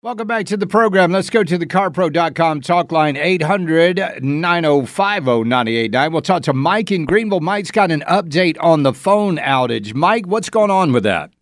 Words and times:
Welcome 0.00 0.28
back 0.28 0.46
to 0.46 0.56
the 0.56 0.68
program. 0.68 1.10
Let's 1.10 1.28
go 1.28 1.42
to 1.42 1.58
the 1.58 1.66
carpro.com 1.66 2.60
talk 2.60 2.92
line 2.92 3.16
800 3.16 4.22
905 4.22 5.24
0989. 5.24 6.12
We'll 6.12 6.22
talk 6.22 6.42
to 6.44 6.52
Mike 6.52 6.92
in 6.92 7.04
Greenville. 7.04 7.40
Mike's 7.40 7.72
got 7.72 7.90
an 7.90 8.04
update 8.08 8.56
on 8.60 8.84
the 8.84 8.92
phone 8.92 9.38
outage. 9.38 9.94
Mike, 9.94 10.28
what's 10.28 10.50
going 10.50 10.70
on 10.70 10.92
with 10.92 11.02
that? 11.02 11.32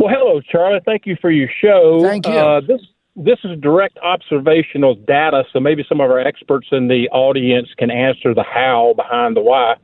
Well, 0.00 0.08
hello, 0.08 0.40
Charlie. 0.40 0.80
Thank 0.86 1.04
you 1.04 1.18
for 1.20 1.30
your 1.30 1.50
show. 1.60 2.00
Thank 2.02 2.26
you. 2.26 2.32
Uh, 2.32 2.62
this 2.62 2.80
this 3.14 3.38
is 3.44 3.60
direct 3.60 3.98
observational 3.98 4.94
data, 4.94 5.44
so 5.52 5.60
maybe 5.60 5.84
some 5.86 6.00
of 6.00 6.10
our 6.10 6.18
experts 6.18 6.68
in 6.72 6.88
the 6.88 7.10
audience 7.10 7.68
can 7.76 7.90
answer 7.90 8.32
the 8.32 8.42
how 8.42 8.94
behind 8.96 9.36
the 9.36 9.42
why 9.42 9.74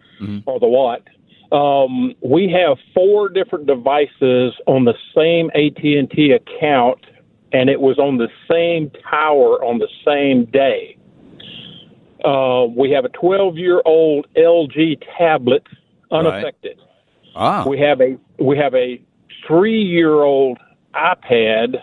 or 0.47 0.59
the 0.59 0.67
what. 0.67 1.03
Um, 1.55 2.15
we 2.23 2.51
have 2.53 2.79
four 2.95 3.29
different 3.29 3.67
devices 3.67 4.55
on 4.67 4.87
the 4.87 4.95
same 5.15 5.51
AT 5.51 5.85
and 5.85 6.11
T 6.11 6.33
account, 6.33 7.01
and 7.53 7.71
it 7.71 7.81
was 7.81 7.99
on 7.99 8.19
the 8.19 8.29
same 8.51 8.91
tower 9.11 9.65
on 9.65 9.79
the 9.79 9.89
same 10.05 10.45
day. 10.47 10.97
Uh, 12.25 12.67
we 12.77 12.91
have 12.91 13.05
a 13.05 13.09
12 13.11 13.57
year 13.57 13.81
old 13.85 14.27
LG 14.37 15.03
tablet 15.17 15.63
unaffected. 16.11 16.81
Ah, 17.35 17.65
We 17.67 17.79
have 17.79 18.01
a 18.01 18.19
we 18.39 18.57
have 18.57 18.75
a 18.75 19.01
three 19.47 19.83
year 19.83 20.23
old 20.23 20.59
iPad 20.95 21.77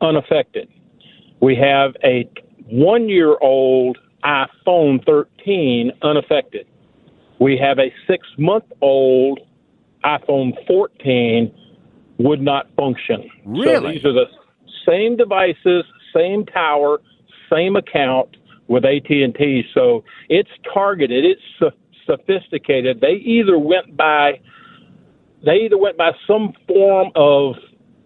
unaffected. 0.00 0.68
We 1.40 1.54
have 1.56 1.94
a 2.02 2.28
one 2.68 3.08
year 3.08 3.36
old 3.40 3.98
iPhone 4.24 5.04
13 5.04 5.92
unaffected. 6.02 6.66
We 7.38 7.58
have 7.58 7.78
a 7.78 7.92
six 8.06 8.26
month 8.38 8.64
old 8.80 9.40
iPhone 10.04 10.54
14 10.66 11.52
would 12.18 12.40
not 12.40 12.68
function. 12.76 13.28
Really? 13.44 13.74
So 13.74 13.88
these 13.88 14.04
are 14.06 14.12
the 14.12 14.26
same 14.88 15.16
devices, 15.16 15.84
same 16.14 16.44
tower, 16.46 17.00
same 17.52 17.76
account 17.76 18.36
with 18.68 18.84
AT&T. 18.84 19.64
So 19.74 20.04
it's 20.28 20.50
targeted. 20.72 21.24
It's 21.24 21.40
so- 21.58 21.70
sophisticated. 22.06 23.00
They 23.00 23.14
either 23.24 23.58
went 23.58 23.96
by 23.96 24.40
they 25.44 25.56
either 25.64 25.76
went 25.78 25.96
by 25.96 26.12
some 26.26 26.52
form 26.66 27.10
of 27.14 27.54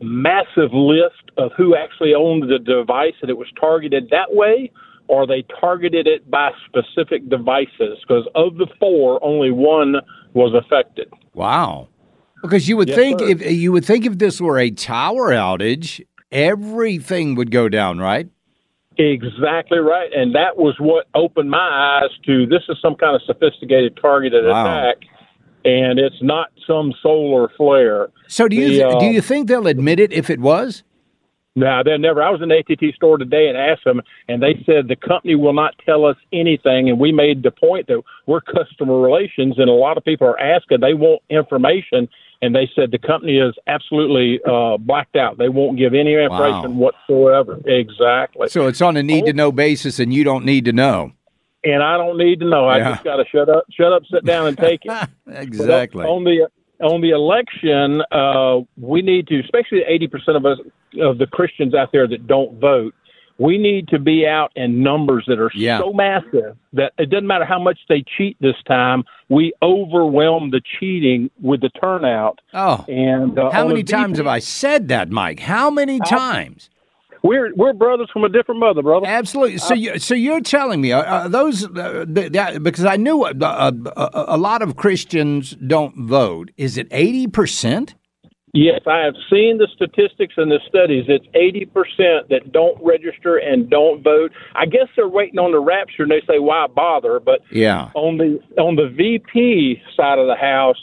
massive 0.02 0.72
list 0.72 1.30
of 1.38 1.52
who 1.56 1.76
actually 1.76 2.14
owned 2.14 2.50
the 2.50 2.58
device 2.58 3.14
and 3.22 3.30
it 3.30 3.36
was 3.38 3.46
targeted 3.58 4.08
that 4.10 4.34
way, 4.34 4.70
or 5.08 5.26
they 5.26 5.44
targeted 5.60 6.06
it 6.06 6.30
by 6.30 6.50
specific 6.66 7.28
devices. 7.28 7.98
Because 8.06 8.26
of 8.34 8.56
the 8.56 8.66
four, 8.78 9.22
only 9.24 9.50
one 9.50 9.96
was 10.34 10.54
affected. 10.54 11.08
wow. 11.34 11.88
Because 12.42 12.66
you 12.68 12.76
would 12.78 12.88
Yes, 12.88 12.96
think 12.96 13.20
sir. 13.20 13.28
if 13.28 13.52
you 13.52 13.70
would 13.70 13.84
think 13.84 14.06
if 14.06 14.16
this 14.16 14.40
were 14.40 14.58
a 14.58 14.70
tower 14.70 15.28
outage, 15.30 16.00
everything 16.32 17.34
would 17.34 17.50
go 17.50 17.68
down, 17.68 17.98
right? 17.98 18.28
Exactly 18.98 19.78
right. 19.78 20.10
And 20.14 20.34
that 20.34 20.56
was 20.56 20.76
what 20.78 21.06
opened 21.14 21.50
my 21.50 21.58
eyes 22.02 22.10
to 22.26 22.46
this 22.46 22.62
is 22.68 22.76
some 22.82 22.96
kind 22.96 23.14
of 23.16 23.22
sophisticated 23.24 23.98
targeted 24.00 24.44
Wow. 24.44 24.64
attack. 24.66 24.96
And 25.64 25.98
it's 25.98 26.22
not 26.22 26.48
some 26.66 26.92
solar 27.02 27.48
flare. 27.56 28.08
So 28.28 28.48
do 28.48 28.56
you 28.56 28.72
The, 28.72 28.88
uh, 28.88 28.98
do 28.98 29.06
you 29.06 29.20
think 29.20 29.48
they'll 29.48 29.66
admit 29.66 30.00
it 30.00 30.12
if 30.12 30.30
it 30.30 30.40
was? 30.40 30.82
No, 31.56 31.82
they 31.84 31.98
never. 31.98 32.22
I 32.22 32.30
was 32.30 32.40
in 32.42 32.48
the 32.48 32.58
ATT 32.58 32.94
store 32.94 33.18
today 33.18 33.48
and 33.48 33.58
asked 33.58 33.84
them, 33.84 34.00
and 34.28 34.40
they 34.42 34.62
said 34.64 34.86
the 34.88 34.96
company 34.96 35.34
will 35.34 35.52
not 35.52 35.74
tell 35.84 36.06
us 36.06 36.16
anything. 36.32 36.88
And 36.88 36.98
we 36.98 37.10
made 37.12 37.42
the 37.42 37.50
point 37.50 37.88
that 37.88 38.00
we're 38.26 38.40
customer 38.40 39.00
relations, 39.00 39.58
and 39.58 39.68
a 39.68 39.72
lot 39.72 39.98
of 39.98 40.04
people 40.04 40.26
are 40.28 40.38
asking. 40.38 40.80
They 40.80 40.94
want 40.94 41.22
information, 41.28 42.08
and 42.42 42.54
they 42.54 42.70
said 42.74 42.90
the 42.90 42.98
company 42.98 43.38
is 43.38 43.54
absolutely 43.66 44.40
uh, 44.48 44.76
blacked 44.78 45.16
out. 45.16 45.36
They 45.38 45.48
won't 45.48 45.76
give 45.78 45.92
any 45.94 46.14
information 46.14 46.76
whatsoever. 46.78 47.60
Exactly. 47.66 48.48
So 48.48 48.66
it's 48.66 48.80
on 48.80 48.96
a 48.96 49.02
need 49.02 49.26
to 49.26 49.32
know 49.32 49.52
basis, 49.52 49.98
and 49.98 50.12
you 50.12 50.24
don't 50.24 50.44
need 50.44 50.64
to 50.66 50.72
know. 50.72 51.12
and 51.62 51.82
I 51.82 51.98
don't 51.98 52.16
need 52.16 52.40
to 52.40 52.46
know. 52.48 52.64
I 52.66 52.78
Yeah. 52.78 52.90
just 52.92 53.04
got 53.04 53.16
to 53.16 53.24
shut 53.30 53.48
up, 53.50 53.64
shut 53.70 53.92
up, 53.92 54.02
sit 54.10 54.24
down, 54.24 54.46
and 54.46 54.56
take 54.56 54.80
it. 54.84 55.08
exactly. 55.26 56.04
On 56.06 56.24
the 56.24 56.48
on 56.82 57.02
the 57.02 57.10
election, 57.10 58.00
uh, 58.10 58.60
we 58.78 59.02
need 59.02 59.26
to, 59.28 59.38
especially 59.40 59.82
eighty 59.86 60.06
percent 60.08 60.36
of 60.38 60.46
us 60.46 60.58
of 61.00 61.18
the 61.18 61.26
Christians 61.26 61.74
out 61.74 61.92
there 61.92 62.08
that 62.08 62.26
don't 62.26 62.58
vote. 62.58 62.94
We 63.40 63.56
need 63.56 63.88
to 63.88 63.98
be 63.98 64.26
out 64.26 64.52
in 64.54 64.82
numbers 64.82 65.24
that 65.26 65.38
are 65.38 65.50
Yeah. 65.54 65.78
so 65.80 65.92
massive 65.94 66.56
that 66.74 66.92
it 66.98 67.08
doesn't 67.08 67.26
matter 67.26 67.46
how 67.46 67.58
much 67.58 67.78
they 67.88 68.04
cheat 68.16 68.36
this 68.40 68.54
time. 68.68 69.02
We 69.30 69.54
overwhelm 69.62 70.50
the 70.50 70.60
cheating 70.78 71.30
with 71.40 71.62
the 71.62 71.70
turnout. 71.70 72.38
Oh, 72.52 72.84
And 72.86 73.38
uh, 73.38 73.50
how 73.50 73.66
many 73.66 73.82
times 73.82 74.18
have 74.18 74.26
I 74.26 74.40
said 74.40 74.88
that, 74.88 75.10
Mike? 75.10 75.40
How 75.40 75.70
many 75.70 76.00
times? 76.00 76.68
We're 77.22 77.54
we're 77.54 77.72
brothers 77.74 78.08
from 78.12 78.24
a 78.24 78.28
different 78.30 78.60
mother, 78.60 78.82
brother. 78.82 79.06
Absolutely. 79.06 79.58
So, 79.58 79.74
you, 79.74 79.98
so 79.98 80.14
you're 80.14 80.40
telling 80.40 80.80
me 80.80 80.92
uh, 80.92 81.02
uh, 81.02 81.28
those 81.28 81.64
uh, 81.66 82.06
th- 82.14 82.32
that, 82.32 82.62
because 82.62 82.86
I 82.86 82.96
knew 82.96 83.24
uh, 83.24 83.32
uh, 83.42 83.72
uh, 83.96 84.24
a 84.28 84.38
lot 84.38 84.62
of 84.62 84.76
Christians 84.76 85.54
don't 85.66 85.94
vote. 86.08 86.50
Is 86.56 86.78
it 86.78 86.88
eighty 86.90 87.26
percent? 87.26 87.94
Yes, 88.52 88.80
I 88.86 88.98
have 89.04 89.14
seen 89.30 89.58
the 89.58 89.68
statistics 89.74 90.34
and 90.36 90.50
the 90.50 90.58
studies. 90.68 91.04
It's 91.06 91.26
80% 91.36 92.28
that 92.30 92.50
don't 92.52 92.76
register 92.82 93.36
and 93.36 93.70
don't 93.70 94.02
vote. 94.02 94.32
I 94.56 94.66
guess 94.66 94.88
they're 94.96 95.08
waiting 95.08 95.38
on 95.38 95.52
the 95.52 95.60
rapture 95.60 96.02
and 96.02 96.10
they 96.10 96.20
say 96.26 96.40
why 96.40 96.66
bother, 96.66 97.20
but 97.20 97.40
Yeah. 97.52 97.90
on 97.94 98.18
the 98.18 98.40
on 98.60 98.74
the 98.76 98.88
VP 98.88 99.80
side 99.96 100.18
of 100.18 100.26
the 100.26 100.34
house, 100.34 100.78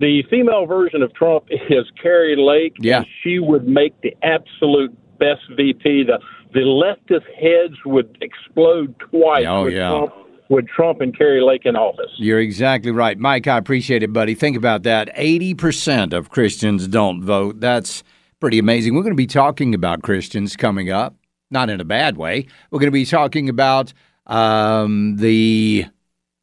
the 0.00 0.22
female 0.30 0.66
version 0.66 1.02
of 1.02 1.12
Trump 1.14 1.44
is 1.50 1.86
Kari 2.00 2.36
Lake. 2.36 2.74
Yeah. 2.78 2.98
and 2.98 3.06
she 3.22 3.38
would 3.38 3.66
make 3.66 3.98
the 4.02 4.14
absolute 4.22 4.92
best 5.18 5.40
VP. 5.56 6.04
The 6.04 6.18
the 6.52 6.60
leftist 6.60 7.26
heads 7.40 7.74
would 7.86 8.16
explode 8.20 8.94
twice 8.98 9.44
Oh, 9.48 9.66
yeah. 9.66 9.88
Trump 9.90 10.14
with 10.48 10.66
Trump 10.68 11.00
and 11.00 11.16
Kari 11.16 11.42
Lake 11.42 11.66
in 11.66 11.76
office. 11.76 12.10
You're 12.16 12.40
exactly 12.40 12.90
right. 12.90 13.18
Mike, 13.18 13.46
I 13.46 13.58
appreciate 13.58 14.02
it, 14.02 14.12
buddy. 14.12 14.34
Think 14.34 14.56
about 14.56 14.82
that. 14.84 15.14
80% 15.16 16.12
of 16.12 16.30
Christians 16.30 16.88
don't 16.88 17.22
vote. 17.22 17.60
That's 17.60 18.02
pretty 18.40 18.58
amazing. 18.58 18.94
We're 18.94 19.02
going 19.02 19.12
to 19.12 19.16
be 19.16 19.26
talking 19.26 19.74
about 19.74 20.02
Christians 20.02 20.56
coming 20.56 20.90
up, 20.90 21.16
not 21.50 21.70
in 21.70 21.80
a 21.80 21.84
bad 21.84 22.16
way. 22.16 22.46
We're 22.70 22.78
going 22.78 22.88
to 22.88 22.92
be 22.92 23.04
talking 23.04 23.48
about 23.48 23.92
um, 24.26 25.16
the 25.16 25.86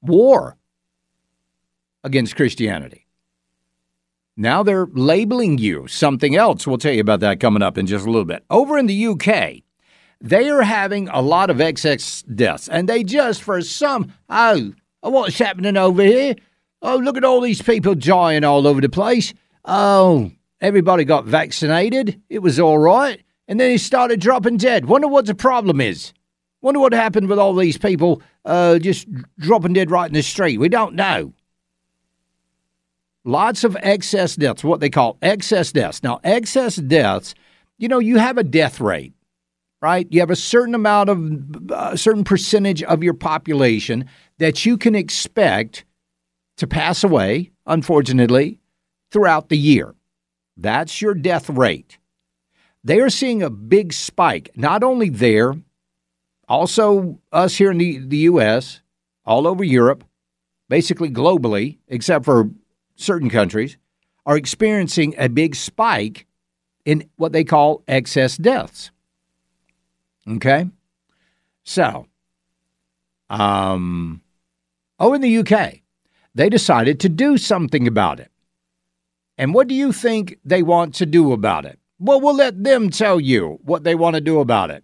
war 0.01 0.57
against 2.03 2.35
Christianity. 2.35 3.07
Now 4.37 4.63
they're 4.63 4.87
labeling 4.87 5.57
you 5.57 5.87
something 5.87 6.35
else. 6.35 6.67
We'll 6.67 6.77
tell 6.77 6.93
you 6.93 7.01
about 7.01 7.21
that 7.21 7.39
coming 7.39 7.63
up 7.63 7.77
in 7.77 7.87
just 7.87 8.05
a 8.05 8.11
little 8.11 8.25
bit. 8.25 8.43
Over 8.49 8.77
in 8.77 8.85
the 8.85 9.07
UK, 9.07 9.63
they 10.21 10.49
are 10.49 10.61
having 10.61 11.07
a 11.09 11.21
lot 11.21 11.49
of 11.49 11.61
excess 11.61 12.21
deaths, 12.23 12.67
and 12.67 12.89
they 12.89 13.03
just 13.03 13.43
for 13.43 13.61
some 13.61 14.13
oh, 14.29 14.73
what's 15.01 15.37
happening 15.37 15.77
over 15.77 16.03
here? 16.03 16.35
Oh, 16.81 16.97
look 16.97 17.17
at 17.17 17.23
all 17.23 17.41
these 17.41 17.61
people 17.61 17.95
dying 17.95 18.43
all 18.43 18.67
over 18.67 18.81
the 18.81 18.89
place. 18.89 19.33
Oh, 19.63 20.31
everybody 20.61 21.03
got 21.03 21.25
vaccinated. 21.25 22.21
It 22.29 22.39
was 22.39 22.59
all 22.59 22.77
right, 22.77 23.21
and 23.47 23.59
then 23.59 23.71
he 23.71 23.77
started 23.77 24.19
dropping 24.19 24.57
dead. 24.57 24.85
Wonder 24.85 25.07
what 25.07 25.25
the 25.25 25.35
problem 25.35 25.81
is. 25.81 26.13
Wonder 26.61 26.79
what 26.79 26.93
happened 26.93 27.29
with 27.29 27.39
all 27.39 27.53
these 27.53 27.77
people 27.77 28.21
uh, 28.45 28.79
just 28.79 29.07
dropping 29.37 29.73
dead 29.73 29.91
right 29.91 30.07
in 30.07 30.13
the 30.13 30.23
street. 30.23 30.59
We 30.59 30.69
don't 30.69 30.95
know. 30.95 31.33
Lots 33.23 33.63
of 33.63 33.75
excess 33.81 34.35
deaths, 34.35 34.63
what 34.63 34.79
they 34.79 34.89
call 34.89 35.17
excess 35.21 35.71
deaths. 35.71 36.03
Now, 36.03 36.19
excess 36.23 36.75
deaths, 36.75 37.33
you 37.79 37.87
know, 37.87 37.97
you 37.97 38.17
have 38.17 38.37
a 38.37 38.43
death 38.43 38.79
rate 38.79 39.14
right? 39.81 40.07
You 40.09 40.19
have 40.19 40.31
a 40.31 40.35
certain 40.35 40.75
amount 40.75 41.09
of 41.09 41.71
a 41.71 41.97
certain 41.97 42.23
percentage 42.23 42.83
of 42.83 43.03
your 43.03 43.13
population 43.13 44.05
that 44.39 44.65
you 44.65 44.77
can 44.77 44.95
expect 44.95 45.85
to 46.57 46.67
pass 46.67 47.03
away, 47.03 47.51
unfortunately, 47.65 48.59
throughout 49.11 49.49
the 49.49 49.57
year. 49.57 49.95
That's 50.57 51.01
your 51.01 51.13
death 51.13 51.49
rate. 51.49 51.97
They 52.83 52.99
are 52.99 53.09
seeing 53.09 53.41
a 53.41 53.49
big 53.49 53.93
spike, 53.93 54.51
not 54.55 54.83
only 54.83 55.09
there, 55.09 55.55
also 56.47 57.19
us 57.31 57.55
here 57.55 57.71
in 57.71 57.77
the, 57.77 57.97
the 57.97 58.17
US, 58.17 58.81
all 59.25 59.47
over 59.47 59.63
Europe, 59.63 60.03
basically 60.69 61.09
globally, 61.09 61.79
except 61.87 62.25
for 62.25 62.51
certain 62.95 63.29
countries, 63.29 63.77
are 64.25 64.37
experiencing 64.37 65.15
a 65.17 65.29
big 65.29 65.55
spike 65.55 66.25
in 66.85 67.09
what 67.15 67.33
they 67.33 67.43
call 67.43 67.83
excess 67.87 68.37
deaths. 68.37 68.91
Okay. 70.29 70.69
So, 71.63 72.07
um, 73.29 74.21
oh, 74.99 75.13
in 75.13 75.21
the 75.21 75.37
UK, 75.37 75.81
they 76.33 76.49
decided 76.49 76.99
to 76.99 77.09
do 77.09 77.37
something 77.37 77.87
about 77.87 78.19
it. 78.19 78.31
And 79.37 79.53
what 79.53 79.67
do 79.67 79.75
you 79.75 79.91
think 79.91 80.37
they 80.45 80.63
want 80.63 80.95
to 80.95 81.05
do 81.05 81.31
about 81.31 81.65
it? 81.65 81.79
Well, 81.99 82.21
we'll 82.21 82.35
let 82.35 82.63
them 82.63 82.89
tell 82.89 83.19
you 83.19 83.59
what 83.63 83.83
they 83.83 83.95
want 83.95 84.15
to 84.15 84.21
do 84.21 84.39
about 84.39 84.69
it. 84.69 84.83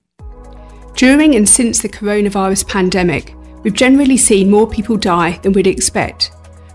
During 0.96 1.36
and 1.36 1.48
since 1.48 1.82
the 1.82 1.90
coronavirus 1.90 2.68
pandemic, 2.68 3.36
we've 3.64 3.74
generally 3.74 4.18
seen 4.18 4.52
more 4.52 4.68
people 4.68 4.98
die 4.98 5.40
than 5.42 5.54
we'd 5.54 5.68
expect. 5.68 6.32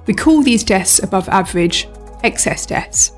We 0.06 0.14
call 0.14 0.42
these 0.42 0.64
deaths 0.64 1.02
above 1.02 1.28
average 1.28 1.88
excess 2.22 2.66
deaths. 2.66 3.12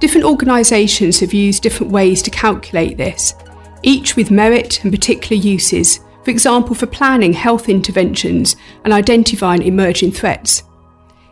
Different 0.00 0.26
organisations 0.26 1.20
have 1.20 1.32
used 1.32 1.62
different 1.62 1.92
ways 1.92 2.22
to 2.22 2.30
calculate 2.30 2.96
this, 2.96 3.34
each 3.82 4.16
with 4.16 4.30
merit 4.30 4.82
and 4.82 4.92
particular 4.92 5.40
uses, 5.40 6.00
for 6.24 6.30
example, 6.30 6.74
for 6.74 6.86
planning 6.86 7.32
health 7.32 7.68
interventions 7.68 8.56
and 8.84 8.92
identifying 8.92 9.62
emerging 9.62 10.12
threats. 10.12 10.64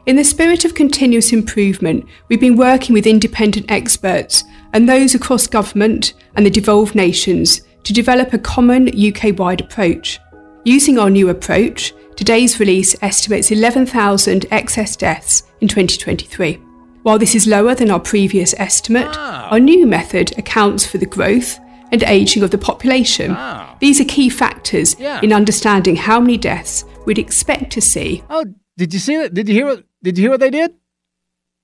In 0.06 0.16
the 0.16 0.24
spirit 0.24 0.64
of 0.64 0.74
continuous 0.74 1.32
improvement, 1.32 2.06
we've 2.28 2.40
been 2.40 2.56
working 2.56 2.92
with 2.92 3.06
independent 3.06 3.70
experts 3.70 4.44
and 4.72 4.88
those 4.88 5.14
across 5.14 5.46
government 5.46 6.12
and 6.36 6.44
the 6.44 6.50
devolved 6.50 6.94
nations 6.94 7.62
to 7.84 7.92
develop 7.92 8.32
a 8.32 8.38
common 8.38 8.88
UK 8.88 9.38
wide 9.38 9.60
approach. 9.60 10.20
Using 10.64 10.98
our 10.98 11.10
new 11.10 11.30
approach, 11.30 11.94
today's 12.16 12.60
release 12.60 12.94
estimates 13.02 13.50
11,000 13.50 14.46
excess 14.50 14.94
deaths 14.94 15.44
in 15.60 15.68
2023. 15.68 16.54
While 17.02 17.18
this 17.18 17.34
is 17.34 17.46
lower 17.46 17.74
than 17.74 17.90
our 17.90 18.00
previous 18.00 18.54
estimate, 18.58 19.08
ah. 19.10 19.48
our 19.50 19.60
new 19.60 19.86
method 19.86 20.36
accounts 20.38 20.86
for 20.86 20.98
the 20.98 21.06
growth 21.06 21.58
and 21.92 22.02
ageing 22.04 22.42
of 22.42 22.50
the 22.50 22.58
population. 22.58 23.32
Ah. 23.36 23.76
These 23.80 24.00
are 24.00 24.04
key 24.04 24.28
factors 24.28 24.96
Yeah. 24.98 25.20
in 25.22 25.32
understanding 25.32 25.96
how 25.96 26.20
many 26.20 26.36
deaths 26.38 26.84
we'd 27.06 27.18
expect 27.18 27.70
to 27.72 27.80
see 27.80 28.22
Oh, 28.30 28.46
did 28.76 28.92
you 28.92 28.98
see 29.00 29.16
that? 29.18 29.34
Did 29.34 29.48
you 29.48 29.54
hear 29.54 29.66
what? 29.66 29.84
Did 30.02 30.18
you 30.18 30.22
hear 30.24 30.30
what 30.32 30.40
they 30.40 30.50
did? 30.50 30.74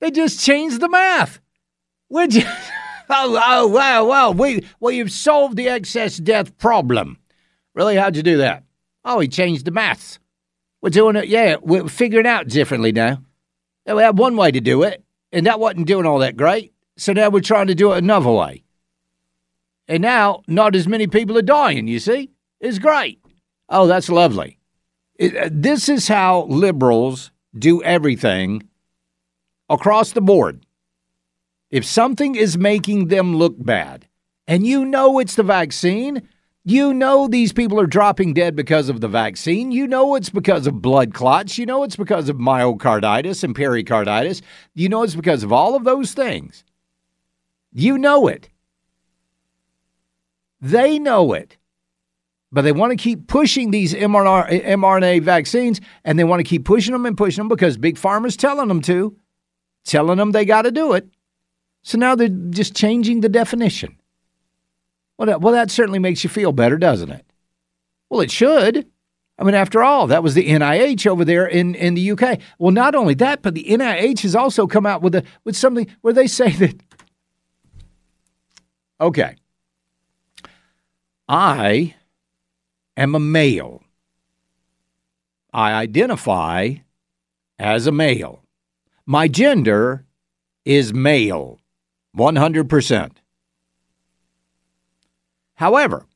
They 0.00 0.11
just 0.11 0.40
changed 0.44 0.81
the 0.81 0.88
math. 0.88 1.40
Would 2.11 2.34
you? 2.34 2.43
Oh, 3.12 3.37
oh, 3.44 3.67
wow, 3.67 4.05
wow. 4.05 4.31
We, 4.31 4.64
well, 4.78 4.93
you've 4.93 5.11
solved 5.11 5.56
the 5.56 5.69
excess 5.69 6.17
death 6.17 6.56
problem. 6.58 7.19
Really? 7.75 7.96
How'd 7.96 8.14
you 8.14 8.23
do 8.23 8.37
that? 8.37 8.62
Oh, 9.05 9.19
he 9.19 9.26
changed 9.26 9.64
the 9.64 9.73
maths. 9.73 10.20
We're 10.81 10.90
doing 10.90 11.16
it. 11.16 11.26
Yeah, 11.26 11.56
we're 11.61 11.88
figuring 11.88 12.28
out 12.28 12.46
differently 12.46 12.93
now. 12.93 13.20
Yeah, 13.84 13.94
we 13.94 14.02
had 14.02 14.16
one 14.16 14.37
way 14.37 14.52
to 14.52 14.61
do 14.61 14.84
it, 14.84 15.02
and 15.32 15.44
that 15.46 15.58
wasn't 15.58 15.88
doing 15.88 16.06
all 16.06 16.20
that 16.20 16.37
great. 16.37 16.73
So 16.99 17.12
now 17.12 17.31
we're 17.31 17.40
trying 17.40 17.66
to 17.66 17.75
do 17.75 17.90
it 17.93 17.99
another 17.99 18.31
way. 18.31 18.62
And 19.90 20.02
now, 20.02 20.44
not 20.46 20.76
as 20.76 20.87
many 20.87 21.08
people 21.08 21.37
are 21.37 21.42
dying, 21.42 21.88
you 21.88 21.98
see? 21.98 22.31
It's 22.60 22.78
great. 22.78 23.20
Oh, 23.69 23.88
that's 23.88 24.08
lovely. 24.08 24.56
It, 25.16 25.37
uh, 25.37 25.48
this 25.50 25.88
is 25.88 26.06
how 26.06 26.44
liberals 26.44 27.32
do 27.58 27.82
everything 27.82 28.62
across 29.69 30.12
the 30.12 30.20
board. 30.20 30.64
If 31.72 31.84
something 31.84 32.37
is 32.37 32.56
making 32.56 33.08
them 33.08 33.34
look 33.34 33.56
bad, 33.58 34.06
and 34.46 34.64
you 34.64 34.84
know 34.84 35.19
it's 35.19 35.34
the 35.34 35.42
vaccine, 35.42 36.22
you 36.62 36.94
know 36.94 37.26
these 37.26 37.52
people 37.52 37.81
are 37.81 37.87
dropping 37.87 38.32
dead 38.32 38.54
because 38.54 38.88
of 38.88 39.00
the 39.00 39.08
vaccine, 39.08 39.72
you 39.72 39.88
know 39.88 40.14
it's 40.14 40.31
because 40.31 40.69
of 40.69 40.81
blood 40.81 41.14
clots, 41.14 41.58
you 41.58 41.66
know 41.66 41.82
it's 41.82 41.96
because 41.96 42.28
of 42.28 42.37
myocarditis 42.37 43.42
and 43.42 43.56
pericarditis, 43.56 44.40
you 44.72 44.88
know 44.88 45.02
it's 45.02 45.16
because 45.16 45.42
of 45.42 45.52
all 45.52 45.75
of 45.75 45.82
those 45.82 46.12
things. 46.14 46.62
You 47.73 47.99
know 47.99 48.28
it. 48.28 48.50
They 50.61 50.99
know 50.99 51.33
it 51.33 51.57
but 52.52 52.62
they 52.62 52.73
want 52.73 52.90
to 52.90 52.97
keep 52.97 53.26
pushing 53.26 53.71
these 53.71 53.95
mRNA, 53.95 55.23
vaccines 55.23 55.81
and 56.05 56.19
they 56.19 56.25
want 56.25 56.40
to 56.40 56.49
keep 56.49 56.64
pushing 56.64 56.93
them 56.93 57.07
and 57.07 57.17
pushing 57.17 57.43
them 57.43 57.49
because 57.49 57.76
big 57.76 57.97
pharma's 57.97 58.37
telling 58.37 58.69
them 58.69 58.81
to, 58.83 59.17
telling 59.85 60.19
them 60.19 60.33
they 60.33 60.45
got 60.45 60.62
to 60.62 60.71
do 60.71 60.93
it. 60.93 61.09
So 61.83 61.97
now 61.97 62.14
they're 62.14 62.29
just 62.29 62.75
changing 62.75 63.21
the 63.21 63.29
definition. 63.29 63.97
Well 65.17 65.26
that, 65.26 65.40
well, 65.40 65.52
that 65.52 65.71
certainly 65.71 65.99
makes 65.99 66.25
you 66.25 66.31
feel 66.31 66.52
better, 66.52 66.76
doesn't 66.76 67.11
it? 67.11 67.25
Well, 68.09 68.21
it 68.21 68.31
should. 68.31 68.87
I 69.38 69.45
mean, 69.45 69.55
after 69.55 69.83
all, 69.83 70.09
that 70.09 70.23
was 70.23 70.35
the 70.35 70.49
NIH 70.49 71.07
over 71.07 71.25
there 71.25 71.47
in, 71.47 71.75
in 71.75 71.95
the 71.95 72.11
UK. 72.11 72.40
Well, 72.59 72.73
not 72.73 72.95
only 72.95 73.14
that, 73.14 73.40
but 73.40 73.55
the 73.55 73.64
NIH 73.64 74.21
has 74.21 74.37
also 74.37 74.67
come 74.67 74.85
out 74.85 75.00
with 75.00 75.14
a 75.14 75.25
with 75.45 75.57
something 75.57 75.87
where 76.02 76.12
they 76.12 76.26
say 76.26 76.50
that. 76.50 76.75
Okay. 79.00 79.37
I 81.32 81.94
am 82.96 83.14
a 83.14 83.20
male. 83.20 83.84
I 85.52 85.70
identify 85.75 86.75
as 87.56 87.87
a 87.87 87.92
male. 87.92 88.42
My 89.06 89.28
gender 89.28 90.06
is 90.64 90.92
male, 90.92 91.60
100%. 92.16 93.12
However, 95.54 96.06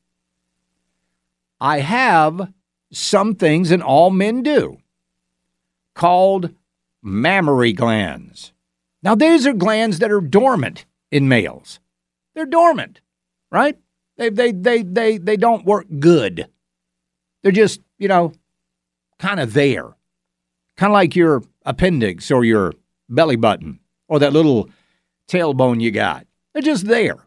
I 1.61 1.79
have 1.79 2.51
some 2.91 3.35
things, 3.35 3.71
and 3.71 3.81
all 3.81 4.09
men 4.09 4.43
do, 4.43 4.79
called 5.93 6.53
mammary 7.01 7.71
glands. 7.71 8.51
Now, 9.01 9.15
these 9.15 9.47
are 9.47 9.53
glands 9.53 9.99
that 9.99 10.11
are 10.11 10.19
dormant 10.19 10.83
in 11.09 11.29
males. 11.29 11.79
They're 12.33 12.45
dormant, 12.45 12.99
right? 13.49 13.77
They, 14.17 14.29
they, 14.29 14.51
they, 14.51 14.81
they, 14.83 15.17
they 15.17 15.37
don't 15.37 15.65
work 15.65 15.87
good. 15.99 16.47
They're 17.43 17.51
just, 17.51 17.81
you 17.97 18.07
know, 18.07 18.33
kind 19.19 19.39
of 19.39 19.53
there. 19.53 19.95
Kind 20.77 20.91
of 20.91 20.93
like 20.93 21.15
your 21.15 21.43
appendix 21.65 22.31
or 22.31 22.43
your 22.43 22.73
belly 23.09 23.35
button 23.35 23.79
or 24.07 24.19
that 24.19 24.33
little 24.33 24.69
tailbone 25.27 25.81
you 25.81 25.91
got. 25.91 26.27
They're 26.53 26.61
just 26.61 26.87
there. 26.87 27.17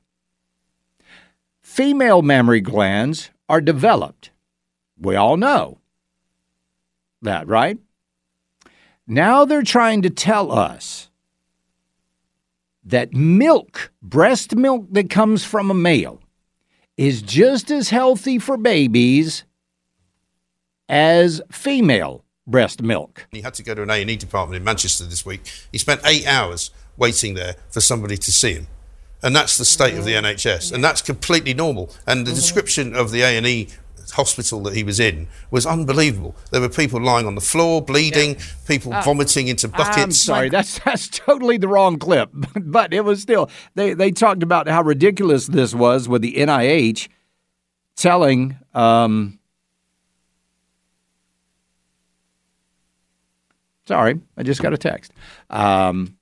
Female 1.62 2.22
mammary 2.22 2.60
glands 2.60 3.30
are 3.48 3.60
developed. 3.60 4.30
We 4.98 5.16
all 5.16 5.36
know 5.36 5.78
that, 7.22 7.46
right? 7.46 7.78
Now 9.06 9.44
they're 9.44 9.62
trying 9.62 10.02
to 10.02 10.10
tell 10.10 10.50
us 10.52 11.10
that 12.84 13.12
milk, 13.12 13.92
breast 14.02 14.56
milk 14.56 14.86
that 14.90 15.10
comes 15.10 15.44
from 15.44 15.70
a 15.70 15.74
male, 15.74 16.20
is 16.98 17.22
just 17.22 17.70
as 17.70 17.88
healthy 17.88 18.38
for 18.38 18.58
babies 18.58 19.44
as 20.88 21.40
female 21.50 22.24
breast 22.46 22.82
milk. 22.82 23.28
He 23.30 23.40
had 23.40 23.54
to 23.54 23.62
go 23.62 23.74
to 23.74 23.82
an 23.82 23.90
A&E 23.90 24.16
department 24.16 24.56
in 24.56 24.64
Manchester 24.64 25.04
this 25.04 25.24
week. 25.24 25.40
He 25.70 25.78
spent 25.78 26.00
eight 26.04 26.26
hours 26.26 26.72
waiting 26.96 27.34
there 27.34 27.54
for 27.70 27.80
somebody 27.80 28.16
to 28.16 28.32
see 28.32 28.54
him. 28.54 28.66
And 29.22 29.34
that's 29.34 29.58
the 29.58 29.64
state 29.64 29.94
of 29.94 30.04
the 30.04 30.12
NHS. 30.12 30.72
And 30.72 30.82
that's 30.82 31.02
completely 31.02 31.54
normal. 31.54 31.90
And 32.06 32.26
the 32.26 32.32
description 32.32 32.94
of 32.94 33.10
the 33.10 33.22
A&E 33.22 33.68
hospital 34.12 34.62
that 34.62 34.74
he 34.74 34.82
was 34.82 35.00
in 35.00 35.28
was 35.50 35.66
unbelievable. 35.66 36.36
There 36.50 36.60
were 36.60 36.68
people 36.68 37.00
lying 37.00 37.26
on 37.26 37.34
the 37.34 37.40
floor, 37.40 37.82
bleeding, 37.82 38.34
yeah. 38.34 38.44
people 38.66 38.92
uh, 38.92 39.02
vomiting 39.02 39.48
into 39.48 39.68
buckets. 39.68 39.98
I'm 39.98 40.12
sorry, 40.12 40.48
that's 40.48 40.78
that's 40.80 41.08
totally 41.08 41.58
the 41.58 41.68
wrong 41.68 41.98
clip, 41.98 42.30
but 42.60 42.92
it 42.92 43.04
was 43.04 43.22
still 43.22 43.50
they 43.74 43.94
they 43.94 44.10
talked 44.10 44.42
about 44.42 44.68
how 44.68 44.82
ridiculous 44.82 45.46
this 45.46 45.74
was 45.74 46.08
with 46.08 46.22
the 46.22 46.34
NIH 46.34 47.08
telling 47.96 48.58
um, 48.74 49.38
Sorry, 53.88 54.20
I 54.36 54.42
just 54.42 54.60
got 54.60 54.74
a 54.74 54.78
text. 54.78 55.14
Um, 55.48 56.17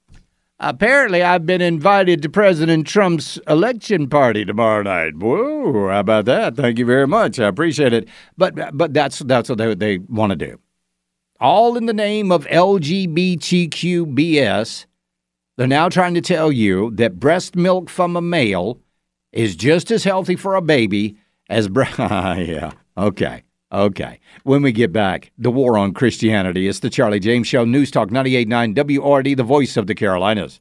apparently, 0.60 1.22
I've 1.22 1.46
been 1.46 1.60
invited 1.60 2.22
to 2.22 2.28
President 2.28 2.86
Trump's 2.86 3.38
election 3.48 4.08
party 4.08 4.44
tomorrow 4.44 4.82
night. 4.82 5.16
Whoa, 5.16 5.88
how 5.88 6.00
about 6.00 6.24
that? 6.26 6.56
Thank 6.56 6.78
you 6.78 6.86
very 6.86 7.06
much. 7.06 7.38
I 7.38 7.46
appreciate 7.46 7.92
it. 7.92 8.08
But 8.36 8.76
but 8.76 8.94
that's 8.94 9.20
that's 9.20 9.48
what 9.48 9.58
they, 9.58 9.74
they 9.74 9.98
want 9.98 10.30
to 10.30 10.36
do. 10.36 10.58
All 11.40 11.76
in 11.76 11.86
the 11.86 11.92
name 11.92 12.32
of 12.32 12.46
LGBTQ 12.46 14.14
BS. 14.14 14.86
They're 15.56 15.66
now 15.66 15.88
trying 15.88 16.14
to 16.14 16.20
tell 16.20 16.52
you 16.52 16.90
that 16.96 17.18
breast 17.18 17.56
milk 17.56 17.88
from 17.88 18.14
a 18.14 18.20
male 18.20 18.78
is 19.32 19.56
just 19.56 19.90
as 19.90 20.04
healthy 20.04 20.36
for 20.36 20.54
a 20.54 20.62
baby 20.62 21.16
as 21.48 21.68
breast. 21.70 21.98
yeah, 21.98 22.72
okay. 22.96 23.42
Okay. 23.72 24.20
When 24.44 24.62
we 24.62 24.70
get 24.70 24.92
back, 24.92 25.32
the 25.36 25.50
war 25.50 25.76
on 25.76 25.92
Christianity. 25.92 26.68
It's 26.68 26.78
the 26.78 26.90
Charlie 26.90 27.18
James 27.18 27.48
Show, 27.48 27.64
News 27.64 27.90
Talk 27.90 28.10
98.9 28.10 29.00
WORD, 29.00 29.36
the 29.36 29.42
voice 29.42 29.76
of 29.76 29.88
the 29.88 29.94
Carolinas. 29.94 30.60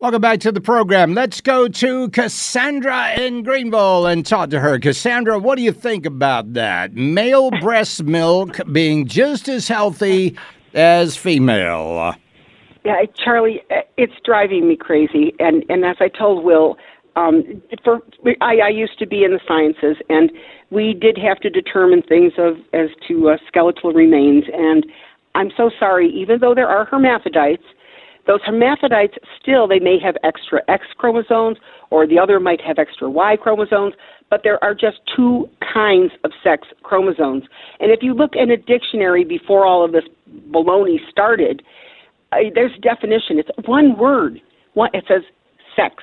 Welcome 0.00 0.22
back 0.22 0.40
to 0.40 0.50
the 0.50 0.62
program. 0.62 1.12
Let's 1.12 1.42
go 1.42 1.68
to 1.68 2.08
Cassandra 2.08 3.20
in 3.20 3.42
Greenville 3.42 4.06
and 4.06 4.24
talk 4.24 4.48
to 4.48 4.58
her. 4.58 4.78
Cassandra, 4.78 5.38
what 5.38 5.56
do 5.56 5.62
you 5.62 5.72
think 5.72 6.06
about 6.06 6.54
that? 6.54 6.94
Male 6.94 7.50
breast 7.60 8.04
milk 8.04 8.58
being 8.72 9.06
just 9.06 9.46
as 9.46 9.68
healthy 9.68 10.38
as 10.72 11.18
female. 11.18 12.14
Yeah, 12.82 13.02
Charlie, 13.14 13.60
it's 13.98 14.14
driving 14.24 14.66
me 14.66 14.74
crazy. 14.74 15.34
And 15.38 15.66
and 15.68 15.84
as 15.84 15.96
I 16.00 16.08
told 16.08 16.46
Will, 16.46 16.78
um, 17.16 17.62
for 17.84 18.00
I, 18.40 18.56
I 18.56 18.68
used 18.70 18.98
to 19.00 19.06
be 19.06 19.22
in 19.22 19.32
the 19.32 19.40
sciences, 19.46 20.02
and 20.08 20.32
we 20.70 20.94
did 20.94 21.18
have 21.18 21.40
to 21.40 21.50
determine 21.50 22.00
things 22.00 22.32
of 22.38 22.56
as 22.72 22.88
to 23.06 23.28
uh, 23.28 23.36
skeletal 23.46 23.92
remains. 23.92 24.44
And 24.50 24.86
I'm 25.34 25.50
so 25.54 25.70
sorry, 25.78 26.08
even 26.08 26.40
though 26.40 26.54
there 26.54 26.68
are 26.68 26.86
hermaphrodites 26.86 27.64
those 28.30 28.40
hermaphrodites 28.46 29.14
still 29.42 29.66
they 29.66 29.80
may 29.80 29.98
have 29.98 30.14
extra 30.22 30.60
X 30.68 30.84
chromosomes 30.96 31.56
or 31.90 32.06
the 32.06 32.16
other 32.16 32.38
might 32.38 32.60
have 32.60 32.78
extra 32.78 33.10
Y 33.10 33.36
chromosomes, 33.36 33.94
but 34.30 34.42
there 34.44 34.62
are 34.62 34.72
just 34.72 35.00
two 35.16 35.48
kinds 35.74 36.12
of 36.22 36.30
sex 36.44 36.68
chromosomes. 36.84 37.42
And 37.80 37.90
if 37.90 38.04
you 38.04 38.14
look 38.14 38.36
in 38.36 38.52
a 38.52 38.56
dictionary 38.56 39.24
before 39.24 39.66
all 39.66 39.84
of 39.84 39.90
this 39.90 40.04
baloney 40.52 40.98
started, 41.10 41.64
uh, 42.30 42.36
there's 42.54 42.70
definition. 42.80 43.40
It's 43.40 43.50
one 43.66 43.98
word. 43.98 44.40
One, 44.74 44.90
it 44.92 45.06
says 45.08 45.22
sex. 45.74 45.96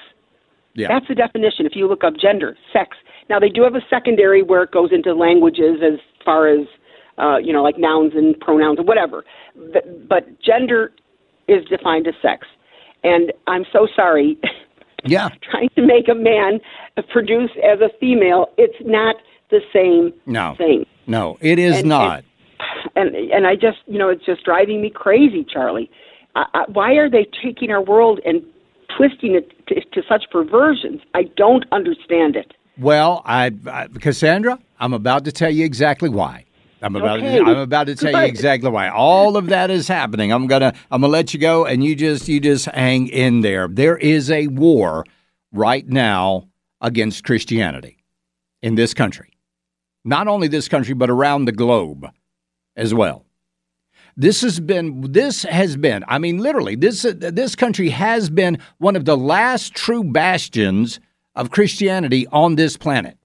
Yeah. 0.74 0.90
That's 0.90 1.08
the 1.08 1.16
definition. 1.16 1.66
If 1.66 1.78
you 1.78 1.88
look 1.88 2.04
up 2.04 2.16
gender, 2.22 2.58
sex. 2.74 2.98
Now 3.30 3.40
they 3.40 3.48
do 3.48 3.64
have 3.64 3.76
a 3.76 3.86
secondary 3.90 4.44
where 4.44 4.64
it 4.64 4.72
goes 4.72 4.90
into 4.92 5.14
languages 5.14 5.80
as 5.82 5.98
far 6.26 6.50
as 6.50 6.68
uh, 7.18 7.38
you 7.38 7.54
know, 7.54 7.64
like 7.64 7.80
nouns 7.80 8.12
and 8.16 8.38
pronouns 8.40 8.80
or 8.80 8.84
whatever. 8.84 9.24
But, 9.74 10.08
but 10.08 10.42
gender 10.42 10.92
is 11.48 11.64
defined 11.66 12.08
as 12.08 12.14
sex. 12.22 12.48
And 13.04 13.32
I'm 13.48 13.66
so 13.72 13.88
sorry. 13.96 14.38
Yeah. 15.06 15.30
trying 15.52 15.70
to 15.76 15.86
make 15.86 16.10
a 16.10 16.16
man 16.16 16.60
produce 17.10 17.52
as 17.64 17.80
a 17.80 17.90
female, 18.00 18.48
it's 18.58 18.76
not 18.84 19.16
the 19.52 19.62
same 19.72 20.12
No. 20.26 20.56
thing. 20.58 20.86
No, 21.06 21.38
it 21.40 21.60
is 21.60 21.78
And- 21.80 21.88
not. 21.90 22.24
And 22.96 23.16
and 23.16 23.46
I 23.46 23.54
just 23.56 23.78
you 23.86 24.00
know 24.00 24.10
it's 24.10 24.26
just 24.26 24.44
driving 24.44 24.82
me 24.82 24.90
crazy, 24.90 25.46
Charlie. 25.48 25.90
I, 26.36 26.46
I, 26.56 26.64
why 26.68 26.94
are 26.94 27.10
they 27.10 27.28
taking 27.44 27.70
our 27.70 27.82
world 27.82 28.20
and 28.26 28.42
twisting 28.98 29.36
it 29.36 29.52
to, 29.68 29.76
to 29.82 30.02
such 30.10 30.26
perversions? 30.32 31.02
I 31.14 31.24
don't 31.38 31.66
understand 31.72 32.36
it. 32.36 32.54
Well, 32.80 33.22
I, 33.24 33.52
I 33.68 33.88
Cassandra, 34.00 34.58
I'm 34.80 34.94
about 34.94 35.26
to 35.26 35.32
tell 35.32 35.52
you 35.52 35.64
exactly 35.64 36.10
why. 36.10 36.46
I'm 36.82 36.96
about 36.96 37.20
Okay. 37.20 37.40
to, 37.40 37.44
I'm 37.46 37.58
about 37.58 37.88
to 37.88 37.96
tell 37.96 38.12
you 38.12 38.28
exactly 38.28 38.70
why. 38.70 38.90
All 38.90 39.36
of 39.38 39.48
that 39.48 39.70
is 39.72 39.88
happening. 39.88 40.32
I'm 40.32 40.48
gonna 40.48 40.74
I'm 40.92 41.02
gonna 41.02 41.12
let 41.12 41.34
you 41.34 41.40
go, 41.40 41.66
and 41.66 41.84
you 41.84 41.96
just 41.96 42.28
you 42.28 42.40
just 42.40 42.66
hang 42.66 43.08
in 43.08 43.42
there. 43.42 43.68
There 43.68 43.98
is 43.98 44.30
a 44.30 44.48
war 44.48 45.04
right 45.52 45.88
now 45.88 46.48
against 46.82 47.24
Christianity 47.24 47.98
in 48.62 48.76
this 48.76 48.94
country, 48.94 49.30
not 50.06 50.28
only 50.28 50.48
this 50.48 50.68
country 50.68 50.94
but 50.94 51.10
around 51.10 51.46
the 51.46 51.52
globe 51.52 52.08
as 52.76 52.94
well. 52.94 53.26
This 54.16 54.42
has 54.42 54.60
been 54.60 55.12
this 55.12 55.44
has 55.44 55.78
been 55.78 56.04
I 56.08 56.18
mean 56.20 56.38
literally 56.40 56.76
this 56.76 57.06
this 57.18 57.56
country 57.56 57.90
has 57.90 58.30
been 58.30 58.60
one 58.78 58.96
of 58.96 59.06
the 59.06 59.18
last 59.18 59.74
true 59.74 60.04
bastions 60.04 61.00
of 61.36 61.52
Christianity 61.52 62.28
on 62.32 62.56
this 62.56 62.78
planet. 62.78 63.18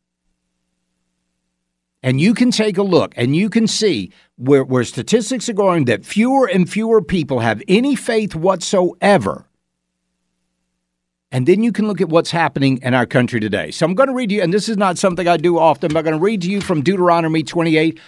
And 2.02 2.20
you 2.20 2.34
can 2.34 2.50
take 2.50 2.78
a 2.78 2.82
look 2.82 3.14
and 3.16 3.36
you 3.36 3.48
can 3.48 3.66
see 3.66 4.12
where, 4.36 4.64
where 4.64 4.84
statistics 4.84 5.48
are 5.48 5.54
going 5.54 5.84
that 5.84 6.04
fewer 6.04 6.46
and 6.46 6.68
fewer 6.68 7.00
people 7.00 7.40
have 7.40 7.62
any 7.68 7.94
faith 7.94 8.34
whatsoever. 8.34 9.46
And 11.30 11.46
then 11.46 11.62
you 11.62 11.72
can 11.72 11.86
look 11.86 12.00
at 12.00 12.08
what's 12.08 12.30
happening 12.30 12.78
in 12.82 12.92
our 12.92 13.06
country 13.06 13.40
today. 13.40 13.70
So 13.70 13.86
I'm 13.86 13.94
going 13.94 14.08
to 14.08 14.14
read 14.14 14.30
you, 14.30 14.42
and 14.42 14.52
this 14.52 14.68
is 14.68 14.76
not 14.76 14.98
something 14.98 15.26
I 15.26 15.38
do 15.38 15.58
often, 15.58 15.92
but 15.92 16.00
I'm 16.00 16.04
going 16.04 16.18
to 16.18 16.22
read 16.22 16.42
to 16.42 16.50
you 16.50 16.60
from 16.60 16.82
Deuteronomy 16.82 17.42
28. 17.42 17.98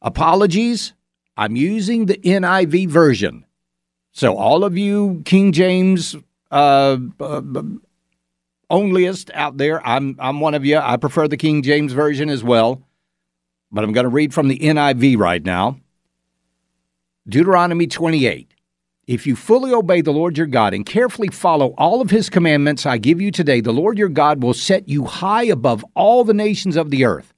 Apologies, 0.00 0.92
I'm 1.36 1.56
using 1.56 2.06
the 2.06 2.18
NIV 2.18 2.88
version. 2.88 3.44
So 4.12 4.36
all 4.36 4.64
of 4.64 4.76
you 4.76 5.22
King 5.24 5.52
James 5.52 6.16
uh, 6.50 6.98
uh, 7.20 7.42
out 9.34 9.56
there, 9.56 9.86
I'm 9.86 10.16
I'm 10.18 10.40
one 10.40 10.54
of 10.54 10.64
you. 10.64 10.78
I 10.78 10.96
prefer 10.96 11.28
the 11.28 11.36
King 11.36 11.62
James 11.62 11.92
version 11.92 12.28
as 12.28 12.42
well, 12.44 12.82
but 13.70 13.84
I'm 13.84 13.92
going 13.92 14.04
to 14.04 14.10
read 14.10 14.32
from 14.34 14.48
the 14.48 14.58
NIV 14.58 15.18
right 15.18 15.44
now. 15.44 15.78
Deuteronomy 17.28 17.86
28. 17.86 18.52
If 19.06 19.26
you 19.26 19.36
fully 19.36 19.72
obey 19.72 20.02
the 20.02 20.12
Lord 20.12 20.36
your 20.36 20.46
God 20.46 20.74
and 20.74 20.84
carefully 20.84 21.28
follow 21.28 21.74
all 21.78 22.00
of 22.00 22.10
his 22.10 22.28
commandments 22.28 22.84
I 22.84 22.98
give 22.98 23.20
you 23.20 23.30
today, 23.30 23.60
the 23.60 23.72
Lord 23.72 23.96
your 23.96 24.10
God 24.10 24.42
will 24.42 24.54
set 24.54 24.88
you 24.88 25.04
high 25.06 25.44
above 25.44 25.84
all 25.94 26.24
the 26.24 26.34
nations 26.34 26.76
of 26.76 26.90
the 26.90 27.04
earth. 27.04 27.32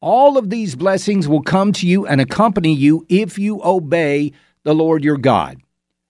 All 0.00 0.38
of 0.38 0.48
these 0.48 0.74
blessings 0.74 1.28
will 1.28 1.42
come 1.42 1.72
to 1.74 1.86
you 1.86 2.06
and 2.06 2.22
accompany 2.22 2.72
you 2.72 3.04
if 3.10 3.38
you 3.38 3.60
obey 3.62 4.32
the 4.62 4.74
Lord 4.74 5.04
your 5.04 5.18
God. 5.18 5.60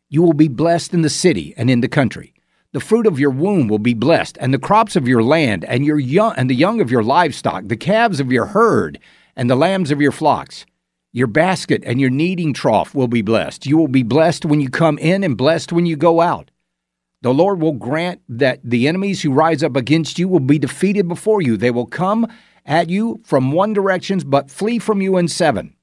You 0.09 0.23
will 0.23 0.33
be 0.33 0.49
blessed 0.49 0.95
in 0.95 1.03
the 1.03 1.11
city 1.11 1.55
and 1.57 1.69
in 1.69 1.81
the 1.81 1.89
country. 1.89 2.33
The 2.73 2.81
fruit 2.81 3.07
of 3.07 3.19
your 3.19 3.31
womb 3.31 3.67
will 3.67 3.81
be 3.81 3.95
blessed, 3.95 4.39
and 4.41 4.55
the 4.55 4.59
crops 4.59 4.95
of 4.95 5.09
your 5.09 5.25
land, 5.25 5.65
and 5.65 5.85
your 5.85 5.99
young 5.99 6.35
and 6.37 6.49
the 6.49 6.55
young 6.55 6.81
of 6.81 6.91
your 6.91 7.03
livestock, 7.03 7.67
the 7.67 7.77
calves 7.77 8.21
of 8.21 8.31
your 8.31 8.47
herd, 8.47 9.00
and 9.40 9.49
the 9.49 9.56
lambs 9.56 9.90
of 9.90 10.02
your 10.02 10.12
flocks. 10.12 10.66
Your 11.12 11.26
basket 11.26 11.82
and 11.87 11.99
your 11.99 12.11
kneading 12.11 12.52
trough 12.52 12.94
will 12.94 13.09
be 13.09 13.23
blessed. 13.23 13.64
You 13.64 13.78
will 13.78 13.88
be 13.88 14.02
blessed 14.02 14.44
when 14.44 14.61
you 14.61 14.68
come 14.68 14.99
in 14.99 15.25
and 15.25 15.35
blessed 15.35 15.73
when 15.73 15.87
you 15.87 15.97
go 15.97 16.20
out. 16.20 16.50
The 17.23 17.32
Lord 17.32 17.59
will 17.59 17.73
grant 17.73 18.20
that 18.28 18.61
the 18.62 18.87
enemies 18.87 19.23
who 19.23 19.32
rise 19.32 19.62
up 19.62 19.76
against 19.76 20.18
you 20.18 20.28
will 20.28 20.40
be 20.40 20.59
defeated 20.59 21.09
before 21.09 21.40
you. 21.40 21.56
They 21.56 21.70
will 21.70 21.87
come 21.87 22.26
at 22.66 22.90
you 22.90 23.23
from 23.25 23.50
one 23.50 23.73
direction, 23.73 24.20
but 24.26 24.50
flee 24.50 24.78
from 24.78 25.00
you 25.00 25.16
in 25.16 25.26
seven. 25.26 25.75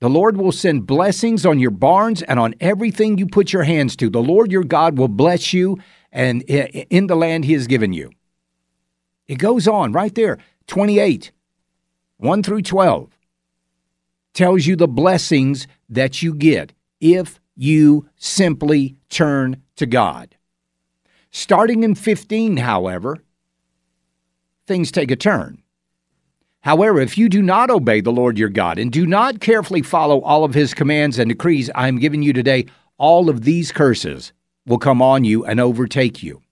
The 0.00 0.08
Lord 0.08 0.38
will 0.38 0.50
send 0.50 0.86
blessings 0.86 1.44
on 1.44 1.58
your 1.58 1.70
barns 1.70 2.22
and 2.22 2.40
on 2.40 2.54
everything 2.60 3.18
you 3.18 3.26
put 3.26 3.52
your 3.52 3.64
hands 3.64 3.94
to. 3.96 4.08
The 4.08 4.22
Lord 4.22 4.50
your 4.50 4.64
God 4.64 4.96
will 4.96 5.08
bless 5.08 5.52
you 5.52 5.76
and 6.10 6.40
in 6.44 7.08
the 7.08 7.14
land 7.14 7.44
he 7.44 7.52
has 7.52 7.66
given 7.66 7.92
you. 7.92 8.10
It 9.28 9.36
goes 9.36 9.68
on 9.68 9.92
right 9.92 10.14
there. 10.14 10.38
28, 10.66 11.30
1 12.20 12.42
through 12.42 12.60
12 12.60 13.16
tells 14.34 14.66
you 14.66 14.76
the 14.76 14.86
blessings 14.86 15.66
that 15.88 16.22
you 16.22 16.34
get 16.34 16.74
if 17.00 17.40
you 17.56 18.06
simply 18.16 18.94
turn 19.08 19.62
to 19.76 19.86
God. 19.86 20.36
Starting 21.30 21.82
in 21.82 21.94
15, 21.94 22.58
however, 22.58 23.24
things 24.66 24.92
take 24.92 25.10
a 25.10 25.16
turn. 25.16 25.62
However, 26.60 27.00
if 27.00 27.16
you 27.16 27.30
do 27.30 27.40
not 27.40 27.70
obey 27.70 28.02
the 28.02 28.12
Lord 28.12 28.36
your 28.36 28.50
God 28.50 28.78
and 28.78 28.92
do 28.92 29.06
not 29.06 29.40
carefully 29.40 29.80
follow 29.80 30.20
all 30.20 30.44
of 30.44 30.52
his 30.52 30.74
commands 30.74 31.18
and 31.18 31.30
decrees 31.30 31.70
I 31.74 31.88
am 31.88 31.98
giving 31.98 32.22
you 32.22 32.34
today, 32.34 32.66
all 32.98 33.30
of 33.30 33.44
these 33.44 33.72
curses 33.72 34.34
will 34.66 34.78
come 34.78 35.00
on 35.00 35.24
you 35.24 35.42
and 35.46 35.58
overtake 35.58 36.22
you. 36.22 36.42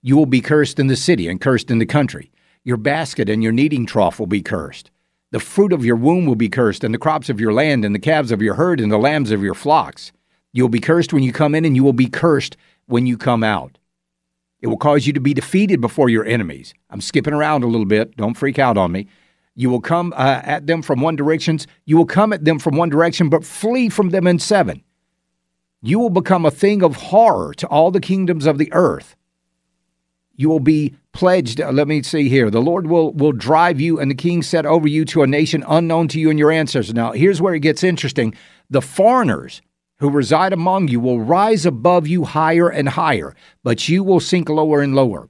You 0.00 0.16
will 0.16 0.24
be 0.24 0.40
cursed 0.40 0.78
in 0.78 0.86
the 0.86 0.96
city 0.96 1.28
and 1.28 1.38
cursed 1.38 1.70
in 1.70 1.80
the 1.80 1.84
country. 1.84 2.32
Your 2.64 2.78
basket 2.78 3.28
and 3.28 3.42
your 3.42 3.52
kneading 3.52 3.84
trough 3.84 4.18
will 4.18 4.26
be 4.26 4.40
cursed. 4.40 4.90
The 5.30 5.40
fruit 5.40 5.72
of 5.72 5.84
your 5.84 5.96
womb 5.96 6.24
will 6.24 6.36
be 6.36 6.48
cursed, 6.48 6.84
and 6.84 6.94
the 6.94 6.98
crops 6.98 7.28
of 7.28 7.40
your 7.40 7.52
land, 7.52 7.84
and 7.84 7.94
the 7.94 7.98
calves 7.98 8.32
of 8.32 8.40
your 8.40 8.54
herd, 8.54 8.80
and 8.80 8.90
the 8.90 8.98
lambs 8.98 9.30
of 9.30 9.42
your 9.42 9.54
flocks. 9.54 10.10
You 10.52 10.64
will 10.64 10.70
be 10.70 10.80
cursed 10.80 11.12
when 11.12 11.22
you 11.22 11.32
come 11.32 11.54
in, 11.54 11.64
and 11.64 11.76
you 11.76 11.84
will 11.84 11.92
be 11.92 12.08
cursed 12.08 12.56
when 12.86 13.06
you 13.06 13.18
come 13.18 13.44
out. 13.44 13.78
It 14.60 14.66
will 14.68 14.78
cause 14.78 15.06
you 15.06 15.12
to 15.12 15.20
be 15.20 15.34
defeated 15.34 15.80
before 15.80 16.08
your 16.08 16.24
enemies. 16.24 16.72
I'm 16.90 17.00
skipping 17.00 17.34
around 17.34 17.62
a 17.62 17.68
little 17.68 17.86
bit. 17.86 18.16
Don't 18.16 18.36
freak 18.36 18.58
out 18.58 18.76
on 18.76 18.90
me. 18.90 19.06
You 19.54 19.70
will 19.70 19.80
come 19.80 20.14
uh, 20.16 20.40
at 20.44 20.66
them 20.66 20.82
from 20.82 21.00
one 21.00 21.16
direction. 21.16 21.58
You 21.84 21.96
will 21.96 22.06
come 22.06 22.32
at 22.32 22.44
them 22.44 22.58
from 22.58 22.76
one 22.76 22.88
direction, 22.88 23.28
but 23.28 23.44
flee 23.44 23.88
from 23.88 24.10
them 24.10 24.26
in 24.26 24.38
seven. 24.38 24.82
You 25.82 25.98
will 25.98 26.10
become 26.10 26.44
a 26.44 26.50
thing 26.50 26.82
of 26.82 26.96
horror 26.96 27.54
to 27.54 27.66
all 27.68 27.90
the 27.90 28.00
kingdoms 28.00 28.46
of 28.46 28.58
the 28.58 28.72
earth. 28.72 29.14
You 30.36 30.48
will 30.48 30.60
be 30.60 30.94
pledged. 31.18 31.60
uh, 31.60 31.72
let 31.72 31.88
me 31.88 32.00
see 32.00 32.28
here. 32.28 32.48
The 32.48 32.62
Lord 32.62 32.86
will 32.86 33.12
will 33.12 33.32
drive 33.32 33.80
you, 33.80 33.98
and 33.98 34.08
the 34.08 34.14
king 34.14 34.40
set 34.40 34.64
over 34.64 34.86
you 34.86 35.04
to 35.06 35.22
a 35.22 35.26
nation 35.26 35.64
unknown 35.66 36.06
to 36.08 36.20
you 36.20 36.30
and 36.30 36.38
your 36.38 36.52
ancestors. 36.52 36.94
Now, 36.94 37.10
here's 37.10 37.42
where 37.42 37.54
it 37.54 37.60
gets 37.60 37.82
interesting. 37.82 38.34
The 38.70 38.80
foreigners 38.80 39.60
who 39.98 40.10
reside 40.10 40.52
among 40.52 40.86
you 40.86 41.00
will 41.00 41.20
rise 41.20 41.66
above 41.66 42.06
you 42.06 42.24
higher 42.24 42.68
and 42.68 42.88
higher, 42.88 43.34
but 43.64 43.88
you 43.88 44.04
will 44.04 44.20
sink 44.20 44.48
lower 44.48 44.80
and 44.80 44.94
lower. 44.94 45.28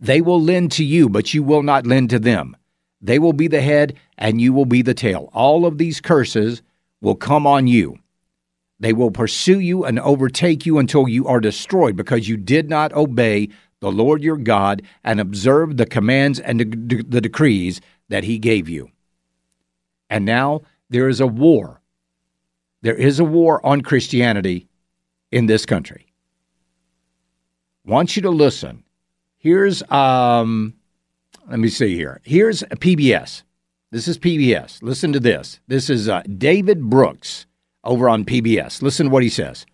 They 0.00 0.20
will 0.20 0.40
lend 0.40 0.70
to 0.72 0.84
you, 0.84 1.08
but 1.08 1.34
you 1.34 1.42
will 1.42 1.64
not 1.64 1.84
lend 1.84 2.10
to 2.10 2.20
them. 2.20 2.56
They 3.02 3.18
will 3.18 3.32
be 3.32 3.48
the 3.48 3.60
head, 3.60 3.96
and 4.16 4.40
you 4.40 4.52
will 4.52 4.64
be 4.64 4.82
the 4.82 4.94
tail. 4.94 5.28
All 5.32 5.66
of 5.66 5.78
these 5.78 6.00
curses 6.00 6.62
will 7.00 7.16
come 7.16 7.48
on 7.48 7.66
you. 7.66 7.98
They 8.78 8.92
will 8.92 9.10
pursue 9.10 9.58
you 9.58 9.84
and 9.84 9.98
overtake 9.98 10.64
you 10.64 10.78
until 10.78 11.08
you 11.08 11.26
are 11.26 11.40
destroyed 11.40 11.96
because 11.96 12.28
you 12.28 12.36
did 12.36 12.70
not 12.70 12.92
obey 12.92 13.48
the 13.80 13.92
Lord 13.92 14.22
your 14.22 14.36
God 14.36 14.82
and 15.04 15.20
observe 15.20 15.76
the 15.76 15.86
commands 15.86 16.40
and 16.40 16.60
the, 16.60 17.20
decrees 17.20 17.80
that 18.08 18.24
he 18.24 18.38
gave 18.38 18.68
you. 18.68 18.90
And 20.10 20.24
now 20.24 20.62
there 20.90 21.08
is 21.08 21.20
a 21.20 21.26
war. 21.26 21.80
There 22.82 22.94
is 22.94 23.20
a 23.20 23.24
war 23.24 23.64
on 23.64 23.82
Christianity 23.82 24.68
in 25.30 25.46
this 25.46 25.66
country. 25.66 26.06
Want 27.84 28.16
you 28.16 28.22
to 28.22 28.30
listen. 28.30 28.84
Here's 29.36 29.88
um 29.90 30.74
let 31.48 31.58
me 31.58 31.68
see 31.68 31.94
here. 31.94 32.20
Here's 32.24 32.62
a 32.62 32.76
PBS. 32.76 33.42
This 33.90 34.06
is 34.06 34.18
PBS. 34.18 34.82
Listen 34.82 35.14
to 35.14 35.20
this. 35.20 35.60
This 35.66 35.88
is 35.88 36.08
uh, 36.08 36.22
David 36.36 36.90
Brooks 36.90 37.46
over 37.84 38.08
on 38.08 38.26
PBS. 38.26 38.82
Listen 38.82 39.06
to 39.06 39.12
what 39.12 39.22
he 39.22 39.30
says. 39.30 39.64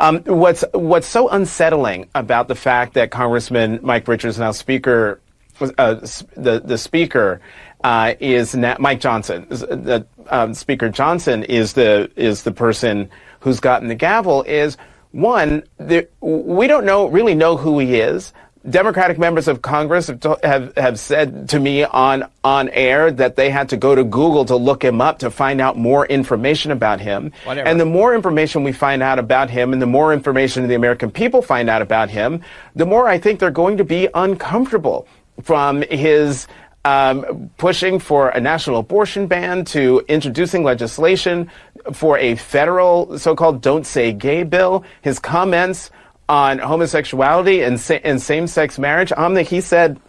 Um, 0.00 0.20
what's 0.24 0.64
what's 0.72 1.06
so 1.06 1.28
unsettling 1.28 2.08
about 2.14 2.48
the 2.48 2.54
fact 2.54 2.94
that 2.94 3.10
Congressman 3.10 3.80
Mike 3.82 4.08
Richards, 4.08 4.38
now 4.38 4.52
Speaker, 4.52 5.20
uh, 5.60 5.94
the 6.36 6.62
the 6.64 6.78
Speaker, 6.78 7.40
uh, 7.84 8.14
is 8.20 8.54
na 8.54 8.76
Mike 8.78 9.00
Johnson. 9.00 9.46
The 9.48 10.06
um, 10.28 10.54
Speaker 10.54 10.88
Johnson 10.88 11.44
is 11.44 11.74
the 11.74 12.10
is 12.16 12.42
the 12.42 12.52
person 12.52 13.08
who's 13.40 13.60
gotten 13.60 13.88
the 13.88 13.94
gavel. 13.94 14.42
Is 14.44 14.76
one, 15.12 15.62
there, 15.78 16.08
we 16.20 16.66
don't 16.66 16.84
know 16.84 17.06
really 17.06 17.34
know 17.34 17.56
who 17.56 17.78
he 17.78 18.00
is. 18.00 18.32
Democratic 18.68 19.18
members 19.18 19.46
of 19.46 19.60
Congress 19.60 20.06
have, 20.06 20.20
to, 20.20 20.38
have 20.42 20.74
have 20.76 20.98
said 20.98 21.50
to 21.50 21.60
me 21.60 21.84
on 21.84 22.24
on 22.42 22.70
air 22.70 23.10
that 23.10 23.36
they 23.36 23.50
had 23.50 23.68
to 23.68 23.76
go 23.76 23.94
to 23.94 24.02
Google 24.02 24.46
to 24.46 24.56
look 24.56 24.82
him 24.82 25.02
up 25.02 25.18
to 25.18 25.30
find 25.30 25.60
out 25.60 25.76
more 25.76 26.06
information 26.06 26.70
about 26.70 26.98
him. 26.98 27.32
Whatever. 27.44 27.68
And 27.68 27.78
the 27.78 27.84
more 27.84 28.14
information 28.14 28.64
we 28.64 28.72
find 28.72 29.02
out 29.02 29.18
about 29.18 29.50
him, 29.50 29.74
and 29.74 29.82
the 29.82 29.86
more 29.86 30.14
information 30.14 30.66
the 30.66 30.74
American 30.74 31.10
people 31.10 31.42
find 31.42 31.68
out 31.68 31.82
about 31.82 32.08
him, 32.08 32.40
the 32.74 32.86
more 32.86 33.06
I 33.06 33.18
think 33.18 33.38
they're 33.38 33.50
going 33.50 33.76
to 33.76 33.84
be 33.84 34.08
uncomfortable 34.14 35.06
from 35.42 35.82
his. 35.82 36.46
Um, 36.86 37.50
pushing 37.56 37.98
for 37.98 38.28
a 38.28 38.40
national 38.42 38.76
abortion 38.76 39.26
ban 39.26 39.64
to 39.66 40.04
introducing 40.06 40.64
legislation 40.64 41.50
for 41.94 42.18
a 42.18 42.34
federal 42.34 43.18
so-called 43.18 43.62
"Don't 43.62 43.86
Say 43.86 44.12
Gay" 44.12 44.42
bill. 44.42 44.84
His 45.00 45.18
comments 45.18 45.90
on 46.28 46.58
homosexuality 46.58 47.62
and, 47.62 47.78
sa- 47.78 48.00
and 48.04 48.20
same-sex 48.20 48.78
marriage. 48.78 49.10
Omnic, 49.10 49.46
he 49.46 49.60
said 49.60 50.00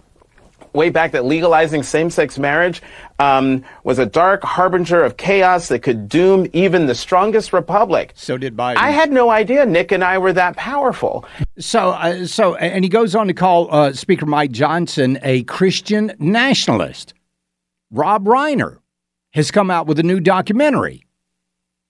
way 0.74 0.90
back 0.90 1.14
that 1.14 1.24
legalizing 1.26 1.84
same-sex 1.84 2.38
marriage 2.38 2.82
um, 3.20 3.64
was 3.84 3.98
a 3.98 4.06
dark 4.06 4.44
harbinger 4.44 5.02
of 5.04 5.16
chaos 5.16 5.70
that 5.70 5.80
could 5.80 6.10
doom 6.10 6.48
even 6.52 6.86
the 6.86 6.96
strongest 6.96 7.54
republic. 7.54 8.12
So 8.16 8.38
did 8.38 8.58
Biden. 8.58 8.78
I 8.78 8.92
had 8.92 9.12
no 9.12 9.30
idea 9.30 9.66
Nick 9.66 9.94
and 9.94 10.04
I 10.04 10.18
were 10.18 10.34
that 10.34 10.58
powerful. 10.58 11.26
So, 11.58 11.92
uh, 11.92 12.26
so, 12.26 12.56
and 12.56 12.84
he 12.84 12.90
goes 12.90 13.16
on 13.16 13.28
to 13.28 13.34
call 13.34 13.74
uh, 13.74 13.94
Speaker 13.94 14.26
Mike 14.26 14.52
Johnson 14.52 15.18
a 15.24 15.44
Christian 15.44 16.14
nationalist. 16.20 17.14
Rob 17.92 18.26
Reiner 18.26 18.80
has 19.32 19.52
come 19.52 19.72
out 19.72 19.88
with 19.88 20.00
a 20.00 20.04
new 20.04 20.20
documentary 20.20 21.05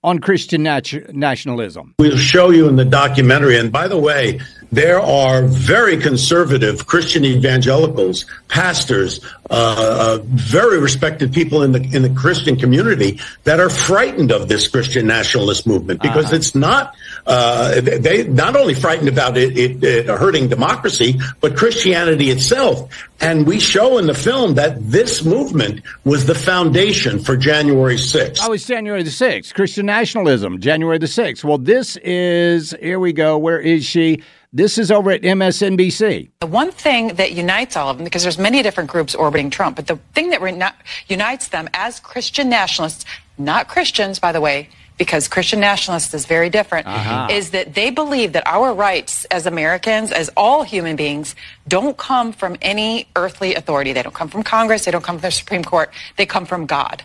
on 0.05 0.19
Christian 0.19 0.63
nat- 0.63 1.13
nationalism. 1.13 1.95
We'll 1.97 2.17
show 2.17 2.51
you 2.51 2.69
in 2.69 2.75
the 2.75 2.85
documentary. 2.85 3.57
And 3.57 3.71
by 3.71 3.87
the 3.87 3.97
way, 3.97 4.39
there 4.71 4.99
are 4.99 5.43
very 5.43 5.97
conservative 5.97 6.85
Christian 6.85 7.25
evangelicals, 7.25 8.25
pastors, 8.49 9.23
uh, 9.49 10.17
uh, 10.17 10.19
very 10.23 10.79
respected 10.79 11.31
people 11.33 11.63
in 11.63 11.71
the 11.71 11.81
in 11.95 12.01
the 12.01 12.09
Christian 12.09 12.55
community 12.55 13.19
that 13.43 13.59
are 13.59 13.69
frightened 13.69 14.31
of 14.31 14.47
this 14.47 14.67
Christian 14.67 15.07
nationalist 15.07 15.65
movement 15.65 16.01
because 16.01 16.25
uh-huh. 16.25 16.35
it's 16.35 16.55
not. 16.55 16.95
Uh, 17.25 17.81
they 17.81 18.27
not 18.27 18.55
only 18.55 18.73
frightened 18.73 19.07
about 19.07 19.37
it, 19.37 19.57
it, 19.57 19.83
it, 19.83 20.05
hurting 20.07 20.47
democracy, 20.47 21.19
but 21.41 21.55
Christianity 21.55 22.29
itself. 22.29 22.91
And 23.21 23.47
we 23.47 23.59
show 23.59 23.97
in 23.97 24.07
the 24.07 24.13
film 24.13 24.55
that 24.55 24.77
this 24.91 25.23
movement 25.23 25.81
was 26.03 26.25
the 26.25 26.35
foundation 26.35 27.19
for 27.19 27.37
January 27.37 27.95
6th. 27.95 28.39
Oh, 28.41 28.51
it's 28.51 28.67
January 28.67 29.03
the 29.03 29.09
6th. 29.09 29.53
Christian 29.53 29.85
nationalism, 29.99 30.59
January 30.59 30.97
the 30.97 31.05
6th. 31.05 31.43
Well, 31.43 31.57
this 31.57 31.97
is, 31.97 32.75
here 32.81 32.99
we 32.99 33.13
go. 33.13 33.37
Where 33.37 33.59
is 33.59 33.85
she? 33.85 34.21
This 34.51 34.77
is 34.77 34.91
over 34.91 35.11
at 35.11 35.21
MSNBC. 35.21 36.29
The 36.39 36.47
one 36.47 36.71
thing 36.71 37.15
that 37.15 37.31
unites 37.33 37.75
all 37.77 37.89
of 37.89 37.97
them, 37.97 38.03
because 38.03 38.23
there's 38.23 38.37
many 38.37 38.61
different 38.61 38.89
groups 38.89 39.15
orbiting 39.15 39.49
Trump, 39.49 39.75
but 39.75 39.87
the 39.87 39.97
thing 40.13 40.29
that 40.29 40.41
re- 40.41 40.61
unites 41.07 41.49
them 41.49 41.69
as 41.73 41.99
Christian 41.99 42.49
nationalists, 42.49 43.05
not 43.37 43.67
Christians, 43.67 44.19
by 44.19 44.31
the 44.31 44.41
way, 44.41 44.69
because 44.97 45.27
Christian 45.27 45.59
nationalists 45.59 46.13
is 46.13 46.25
very 46.25 46.49
different, 46.49 46.87
uh-huh. 46.87 47.27
is 47.29 47.51
that 47.51 47.73
they 47.73 47.89
believe 47.89 48.31
that 48.33 48.47
our 48.47 48.73
rights 48.73 49.25
as 49.25 49.45
Americans, 49.45 50.11
as 50.11 50.29
all 50.37 50.63
human 50.63 50.95
beings, 50.95 51.35
don't 51.67 51.97
come 51.97 52.31
from 52.31 52.55
any 52.61 53.07
earthly 53.15 53.55
authority. 53.55 53.91
They 53.91 54.03
don't 54.03 54.15
come 54.15 54.29
from 54.29 54.43
Congress. 54.43 54.85
They 54.85 54.91
don't 54.91 55.03
come 55.03 55.17
from 55.17 55.27
the 55.27 55.31
Supreme 55.31 55.63
Court. 55.63 55.91
They 56.15 56.25
come 56.25 56.45
from 56.45 56.65
God. 56.65 57.03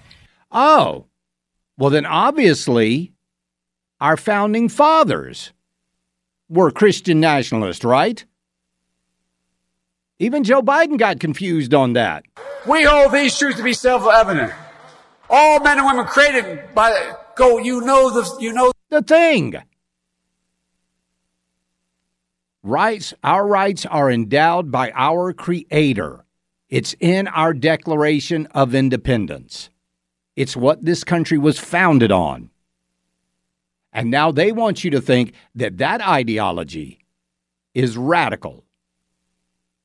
Oh, 0.53 1.07
well, 1.80 1.88
then 1.88 2.04
obviously 2.04 3.14
our 4.02 4.18
founding 4.18 4.68
fathers 4.68 5.54
were 6.50 6.70
Christian 6.70 7.20
nationalists, 7.20 7.84
right? 7.84 8.22
Even 10.18 10.44
Joe 10.44 10.60
Biden 10.60 10.98
got 10.98 11.20
confused 11.20 11.72
on 11.72 11.94
that. 11.94 12.26
We 12.66 12.84
hold 12.84 13.12
these 13.12 13.38
truths 13.38 13.56
to 13.56 13.62
be 13.62 13.72
self-evident. 13.72 14.52
All 15.30 15.60
men 15.60 15.78
and 15.78 15.86
women 15.86 16.04
created 16.04 16.74
by 16.74 16.90
the, 16.90 17.18
go. 17.34 17.56
You 17.56 17.80
know 17.80 18.10
the 18.10 18.36
you 18.38 18.52
know 18.52 18.72
the 18.90 19.00
thing. 19.00 19.54
Rights, 22.62 23.14
our 23.24 23.46
rights 23.46 23.86
are 23.86 24.10
endowed 24.10 24.70
by 24.70 24.92
our 24.94 25.32
Creator. 25.32 26.26
It's 26.68 26.94
in 27.00 27.26
our 27.28 27.54
Declaration 27.54 28.46
of 28.48 28.74
Independence. 28.74 29.70
It's 30.40 30.57
what 30.57 30.83
this 30.83 31.05
country 31.05 31.37
was 31.37 31.59
founded 31.59 32.11
on. 32.11 32.48
And 33.92 34.11
now 34.11 34.33
they 34.33 34.53
want 34.53 34.83
you 34.83 34.90
to 34.92 34.98
think 34.98 35.35
that 35.55 35.76
that 35.76 36.00
ideology 36.00 37.05
is 37.74 37.98
radical. 37.98 38.64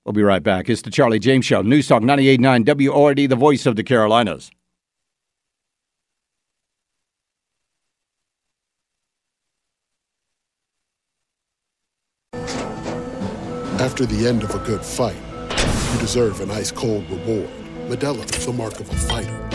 We'll 0.05 0.13
be 0.13 0.23
right 0.23 0.41
back. 0.41 0.69
It's 0.69 0.81
the 0.81 0.91
Charlie 0.91 1.19
James 1.19 1.43
Show, 1.43 1.61
News 1.61 1.89
Talk 1.89 2.03
98.9 2.03 2.89
WORD, 2.89 3.17
the 3.29 3.35
voice 3.35 3.65
of 3.65 3.75
the 3.75 3.83
Carolinas. 3.83 4.49
After 13.81 14.05
the 14.05 14.25
end 14.25 14.43
of 14.43 14.55
a 14.55 14.59
good 14.59 14.85
fight, 14.85 15.17
you 15.49 15.99
deserve 15.99 16.39
an 16.39 16.49
ice 16.49 16.71
cold 16.71 17.03
reward. 17.09 17.49
Modelo 17.89 18.23
is 18.37 18.45
the 18.45 18.53
mark 18.53 18.79
of 18.79 18.89
a 18.89 18.95
fighter 18.95 19.54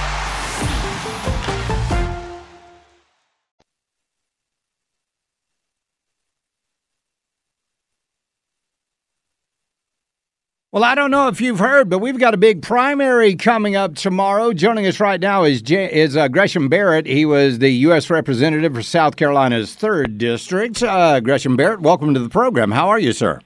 Well, 10.73 10.85
I 10.85 10.95
don't 10.95 11.11
know 11.11 11.27
if 11.27 11.41
you've 11.41 11.59
heard, 11.59 11.89
but 11.89 11.99
we've 11.99 12.17
got 12.17 12.33
a 12.33 12.37
big 12.37 12.61
primary 12.61 13.35
coming 13.35 13.75
up 13.75 13.95
tomorrow. 13.95 14.53
Joining 14.53 14.87
us 14.87 15.01
right 15.01 15.19
now 15.19 15.43
is 15.43 15.61
is 15.63 16.15
uh, 16.15 16.29
Gresham 16.29 16.69
Barrett. 16.69 17.05
He 17.05 17.25
was 17.25 17.59
the 17.59 17.71
U.S. 17.71 18.09
representative 18.09 18.73
for 18.73 18.81
South 18.81 19.17
Carolina's 19.17 19.75
third 19.75 20.17
district. 20.17 20.81
Uh, 20.81 21.19
Gresham 21.19 21.57
Barrett, 21.57 21.81
welcome 21.81 22.13
to 22.13 22.21
the 22.21 22.29
program. 22.29 22.71
How 22.71 22.87
are 22.87 22.99
you, 22.99 23.11
sir? 23.11 23.41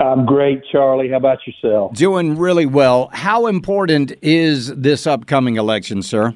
I'm 0.00 0.24
great, 0.24 0.62
Charlie. 0.72 1.10
How 1.10 1.18
about 1.18 1.46
yourself? 1.46 1.92
Doing 1.92 2.38
really 2.38 2.64
well. 2.64 3.10
How 3.12 3.46
important 3.46 4.12
is 4.22 4.74
this 4.74 5.06
upcoming 5.06 5.56
election, 5.56 6.00
sir? 6.00 6.34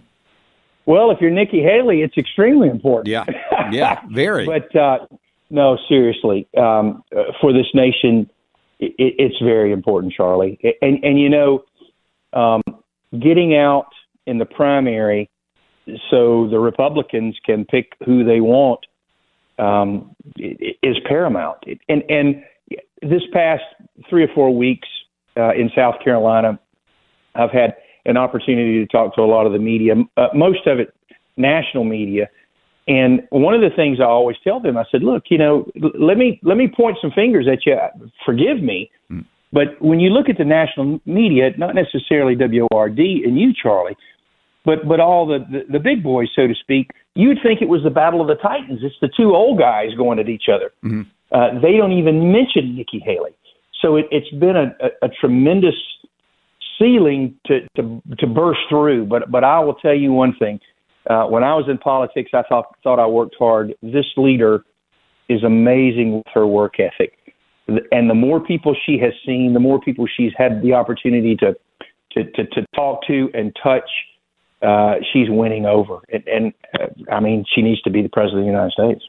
Well, 0.85 1.11
if 1.11 1.23
you're 1.23 1.31
Nikki 1.31 1.63
Haley, 1.63 2.03
it's 2.03 2.19
extremely 2.19 2.69
important. 2.69 3.07
Yeah, 3.07 3.25
yeah, 3.73 4.03
very. 4.11 4.45
but 4.45 4.77
uh, 4.77 5.07
no, 5.49 5.79
seriously, 5.89 6.47
um, 6.55 7.03
uh, 7.17 7.33
for 7.41 7.55
this 7.55 7.69
nation 7.73 8.29
it, 8.79 8.95
it's 8.99 9.39
very 9.43 9.73
important, 9.73 10.13
Charlie. 10.13 10.59
And 10.83 11.03
and 11.05 11.21
you 11.21 11.29
know, 11.29 11.65
um, 12.33 12.63
getting 13.13 13.57
out 13.57 13.89
in 14.27 14.39
the 14.39 14.45
primary 14.45 15.31
so 16.11 16.49
the 16.51 16.59
Republicans 16.59 17.37
can 17.45 17.65
pick 17.65 17.93
who 18.05 18.25
they 18.25 18.41
want 18.41 18.81
um, 19.59 20.15
is 20.37 20.97
paramount. 21.07 21.59
And 21.89 22.03
and 22.09 22.43
this 23.03 23.23
past 23.33 23.63
three 24.11 24.25
or 24.25 24.29
four 24.35 24.55
weeks 24.55 24.89
uh, 25.37 25.53
in 25.55 25.71
South 25.75 25.97
Carolina, 26.03 26.59
I've 27.35 27.51
had 27.51 27.77
an 28.05 28.17
opportunity 28.17 28.79
to 28.79 28.87
talk 28.87 29.15
to 29.17 29.21
a 29.21 29.27
lot 29.27 29.47
of 29.47 29.53
the 29.53 29.59
media, 29.59 29.95
uh, 30.17 30.29
most 30.35 30.67
of 30.67 30.79
it 30.79 30.95
national 31.37 31.85
media, 31.85 32.29
and 32.89 33.23
one 33.31 33.55
of 33.55 33.61
the 33.61 33.75
things 33.75 33.99
I 34.01 34.05
always 34.05 34.37
tell 34.45 34.61
them, 34.61 34.77
I 34.77 34.85
said, 34.91 35.03
look, 35.03 35.25
you 35.29 35.39
know, 35.39 35.69
let 35.99 36.17
me 36.17 36.39
let 36.43 36.57
me 36.57 36.69
point 36.69 36.99
some 37.01 37.11
fingers 37.11 37.47
at 37.51 37.67
you. 37.67 37.77
Forgive 38.25 38.63
me, 38.63 38.91
mm. 39.11 39.25
but 39.53 39.81
when 39.81 39.99
you 39.99 40.11
look 40.11 40.29
at 40.29 40.39
the 40.39 40.45
national 40.45 41.01
media, 41.05 41.51
not 41.59 41.75
necessarily 41.75 42.37
WORD 42.37 42.99
and 42.99 43.39
you, 43.39 43.53
Charlie, 43.61 43.97
but 44.65 44.87
but 44.87 45.01
all 45.01 45.27
the, 45.27 45.39
the 45.51 45.73
the 45.73 45.79
big 45.81 46.03
boys, 46.03 46.29
so 46.37 46.47
to 46.47 46.55
speak, 46.55 46.91
you'd 47.15 47.39
think 47.43 47.61
it 47.61 47.69
was 47.69 47.83
the 47.83 47.91
battle 47.91 48.21
of 48.21 48.29
the 48.29 48.37
titans. 48.37 48.81
It's 48.83 48.95
the 49.01 49.11
two 49.17 49.35
old 49.35 49.59
guys 49.59 49.95
going 49.97 50.21
at 50.21 50.29
each 50.29 50.49
other. 50.53 50.71
Mm-hmm. 50.85 51.03
Uh, 51.33 51.61
they 51.61 51.77
don't 51.77 51.93
even 51.93 52.31
mention 52.31 52.77
Nikki 52.77 53.01
Haley. 53.05 53.37
So 53.83 53.97
it, 53.97 54.07
it's 54.13 54.31
been 54.31 54.57
a, 54.57 54.77
a, 54.81 55.07
a 55.07 55.09
tremendous 55.09 55.75
ceiling 56.79 57.35
to, 57.47 57.61
to 57.77 58.01
to 58.19 58.27
burst 58.29 58.61
through. 58.69 59.07
But 59.07 59.31
but 59.31 59.43
I 59.43 59.59
will 59.59 59.75
tell 59.75 59.95
you 59.95 60.13
one 60.13 60.35
thing 60.39 60.61
uh, 61.09 61.27
when 61.27 61.45
I 61.45 61.55
was 61.55 61.67
in 61.69 61.79
politics, 61.79 62.31
I 62.35 62.43
thought 62.49 62.67
thought 62.83 62.99
I 62.99 63.07
worked 63.07 63.37
hard. 63.39 63.75
This 63.83 64.07
leader 64.17 64.65
is 65.29 65.43
amazing 65.45 66.17
with 66.17 66.27
her 66.35 66.47
work 66.47 66.75
ethic, 66.81 67.35
and 67.69 68.11
the 68.11 68.15
more 68.15 68.41
people 68.41 68.77
she 68.87 68.99
has 68.99 69.13
seen, 69.25 69.55
the 69.55 69.61
more 69.61 69.81
people 69.81 70.07
she's 70.07 70.33
had 70.37 70.63
the 70.63 70.73
opportunity 70.73 71.37
to 71.37 71.57
to 72.13 72.25
to, 72.25 72.47
to 72.47 72.67
talk 72.75 73.07
to 73.07 73.31
and 73.35 73.55
touch. 73.63 73.89
uh, 74.63 74.95
she's 75.13 75.29
winning 75.29 75.67
over. 75.67 76.01
And, 76.13 76.27
and 76.27 76.53
uh, 76.79 76.87
I 77.13 77.21
mean, 77.21 77.45
she 77.55 77.63
needs 77.63 77.81
to 77.83 77.91
be 77.91 78.03
the 78.03 78.09
president 78.09 78.41
of 78.41 78.45
the 78.45 78.51
United 78.51 78.73
States. 78.73 79.05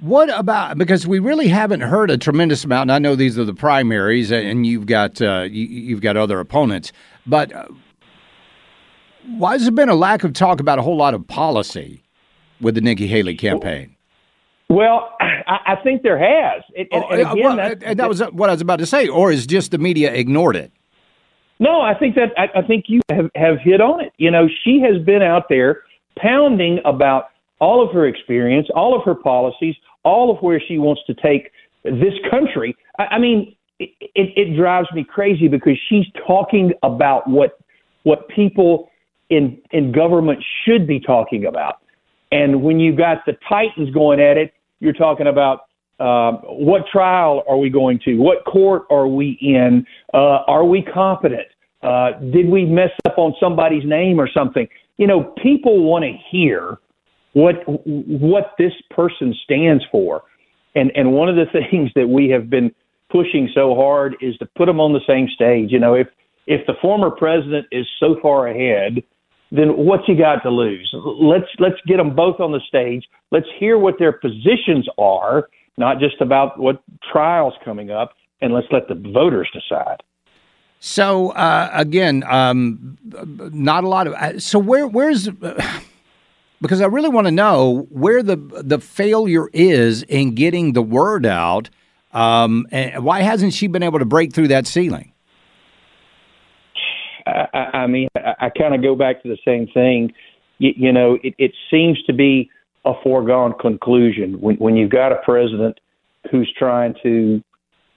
What 0.00 0.36
about 0.36 0.78
because 0.78 1.06
we 1.06 1.20
really 1.20 1.46
haven't 1.46 1.82
heard 1.82 2.10
a 2.10 2.18
tremendous 2.18 2.64
amount. 2.64 2.90
And 2.90 2.92
I 2.92 2.98
know 2.98 3.14
these 3.14 3.38
are 3.38 3.44
the 3.44 3.54
primaries, 3.54 4.32
and 4.32 4.66
you've 4.66 4.86
got 4.86 5.22
uh, 5.22 5.46
you, 5.48 5.94
have 5.94 6.02
got 6.02 6.16
other 6.16 6.40
opponents, 6.40 6.92
but 7.24 7.52
why 9.26 9.52
has 9.52 9.62
there 9.62 9.72
been 9.72 9.88
a 9.88 9.94
lack 9.94 10.24
of 10.24 10.32
talk 10.32 10.60
about 10.60 10.78
a 10.78 10.82
whole 10.82 10.96
lot 10.96 11.14
of 11.14 11.26
policy 11.26 12.02
with 12.60 12.74
the 12.74 12.80
Nikki 12.80 13.06
Haley 13.06 13.36
campaign? 13.36 13.96
Well, 14.68 15.14
I, 15.20 15.74
I 15.74 15.76
think 15.82 16.02
there 16.02 16.18
has, 16.18 16.62
and, 16.76 16.88
oh, 16.92 17.08
and 17.10 17.20
again, 17.20 17.44
well, 17.44 17.56
that, 17.56 17.82
and 17.82 17.98
that 17.98 18.08
was 18.08 18.22
uh, 18.22 18.30
what 18.30 18.48
I 18.48 18.52
was 18.52 18.62
about 18.62 18.78
to 18.78 18.86
say. 18.86 19.06
Or 19.08 19.30
is 19.30 19.46
just 19.46 19.70
the 19.70 19.78
media 19.78 20.12
ignored 20.12 20.56
it? 20.56 20.72
No, 21.60 21.80
I 21.82 21.94
think 21.94 22.14
that 22.14 22.30
I, 22.38 22.60
I 22.60 22.62
think 22.62 22.86
you 22.88 23.00
have, 23.10 23.30
have 23.34 23.58
hit 23.60 23.80
on 23.80 24.00
it. 24.00 24.12
You 24.16 24.30
know, 24.30 24.48
she 24.64 24.80
has 24.80 25.02
been 25.04 25.22
out 25.22 25.44
there 25.48 25.82
pounding 26.18 26.80
about 26.84 27.26
all 27.60 27.86
of 27.86 27.92
her 27.94 28.06
experience, 28.06 28.68
all 28.74 28.96
of 28.96 29.04
her 29.04 29.14
policies, 29.14 29.76
all 30.04 30.34
of 30.34 30.42
where 30.42 30.60
she 30.60 30.78
wants 30.78 31.02
to 31.06 31.14
take 31.14 31.52
this 31.84 32.14
country. 32.30 32.74
I, 32.98 33.04
I 33.04 33.18
mean, 33.18 33.54
it, 33.78 33.90
it, 34.00 34.32
it 34.36 34.56
drives 34.56 34.88
me 34.94 35.04
crazy 35.04 35.48
because 35.48 35.78
she's 35.88 36.06
talking 36.26 36.72
about 36.82 37.28
what 37.28 37.58
what 38.04 38.28
people 38.28 38.90
in 39.32 39.58
in 39.70 39.92
government 39.92 40.44
should 40.64 40.86
be 40.86 41.00
talking 41.00 41.46
about. 41.46 41.78
And 42.30 42.62
when 42.62 42.78
you've 42.78 42.98
got 42.98 43.24
the 43.26 43.32
titans 43.48 43.90
going 43.92 44.20
at 44.20 44.36
it, 44.36 44.54
you're 44.80 44.92
talking 44.92 45.26
about 45.26 45.60
uh, 45.98 46.32
what 46.44 46.82
trial 46.90 47.42
are 47.48 47.56
we 47.56 47.70
going 47.70 47.98
to? 48.04 48.16
What 48.16 48.44
court 48.44 48.82
are 48.90 49.08
we 49.08 49.38
in? 49.40 49.86
Uh, 50.12 50.44
are 50.46 50.64
we 50.64 50.82
competent? 50.82 51.46
Uh, 51.82 52.12
did 52.32 52.48
we 52.48 52.64
mess 52.64 52.90
up 53.06 53.18
on 53.18 53.34
somebody's 53.40 53.84
name 53.84 54.20
or 54.20 54.28
something? 54.28 54.68
You 54.98 55.06
know, 55.06 55.34
people 55.42 55.82
want 55.82 56.04
to 56.04 56.12
hear 56.30 56.78
what 57.32 57.54
what 57.66 58.52
this 58.58 58.72
person 58.90 59.34
stands 59.44 59.82
for, 59.90 60.22
and 60.74 60.92
and 60.94 61.12
one 61.12 61.28
of 61.28 61.36
the 61.36 61.46
things 61.70 61.90
that 61.94 62.08
we 62.08 62.28
have 62.28 62.50
been 62.50 62.70
pushing 63.10 63.48
so 63.54 63.74
hard 63.74 64.16
is 64.20 64.36
to 64.38 64.46
put 64.56 64.66
them 64.66 64.80
on 64.80 64.92
the 64.92 65.00
same 65.06 65.28
stage. 65.34 65.70
You 65.70 65.78
know, 65.78 65.94
if 65.94 66.08
if 66.46 66.66
the 66.66 66.74
former 66.82 67.10
president 67.10 67.66
is 67.70 67.86
so 68.00 68.16
far 68.20 68.48
ahead, 68.48 69.02
then 69.52 69.76
what's 69.76 70.04
he 70.06 70.14
got 70.14 70.42
to 70.42 70.50
lose? 70.50 70.90
Let's 70.94 71.46
let's 71.58 71.76
get 71.86 71.98
them 71.98 72.16
both 72.16 72.40
on 72.40 72.52
the 72.52 72.60
stage. 72.66 73.04
Let's 73.30 73.46
hear 73.58 73.78
what 73.78 73.98
their 73.98 74.12
positions 74.12 74.88
are, 74.96 75.48
not 75.76 76.00
just 76.00 76.20
about 76.20 76.58
what 76.58 76.82
trials 77.12 77.52
coming 77.62 77.90
up, 77.90 78.14
and 78.40 78.54
let's 78.54 78.66
let 78.72 78.88
the 78.88 78.94
voters 78.94 79.48
decide. 79.52 80.02
So 80.80 81.30
uh, 81.30 81.70
again, 81.74 82.24
um, 82.26 82.96
not 83.04 83.84
a 83.84 83.88
lot 83.88 84.06
of. 84.06 84.14
Uh, 84.14 84.38
so 84.40 84.58
where 84.58 84.86
where's 84.86 85.28
because 86.62 86.80
I 86.80 86.86
really 86.86 87.10
want 87.10 87.26
to 87.26 87.30
know 87.30 87.86
where 87.90 88.22
the 88.22 88.36
the 88.36 88.78
failure 88.78 89.48
is 89.52 90.02
in 90.04 90.34
getting 90.34 90.72
the 90.72 90.82
word 90.82 91.26
out. 91.26 91.68
Um, 92.12 92.66
and 92.70 93.04
why 93.04 93.20
hasn't 93.20 93.54
she 93.54 93.66
been 93.66 93.82
able 93.82 93.98
to 93.98 94.04
break 94.04 94.32
through 94.34 94.48
that 94.48 94.66
ceiling? 94.66 95.11
I, 97.26 97.70
I 97.74 97.86
mean, 97.86 98.08
I, 98.16 98.46
I 98.46 98.48
kind 98.50 98.74
of 98.74 98.82
go 98.82 98.94
back 98.94 99.22
to 99.22 99.28
the 99.28 99.38
same 99.44 99.66
thing. 99.72 100.12
You, 100.58 100.72
you 100.76 100.92
know, 100.92 101.18
it, 101.22 101.34
it 101.38 101.52
seems 101.70 102.02
to 102.04 102.12
be 102.12 102.50
a 102.84 102.92
foregone 103.02 103.54
conclusion 103.60 104.40
when 104.40 104.56
when 104.56 104.76
you've 104.76 104.90
got 104.90 105.12
a 105.12 105.16
president 105.24 105.78
who's 106.30 106.52
trying 106.58 106.94
to 107.02 107.42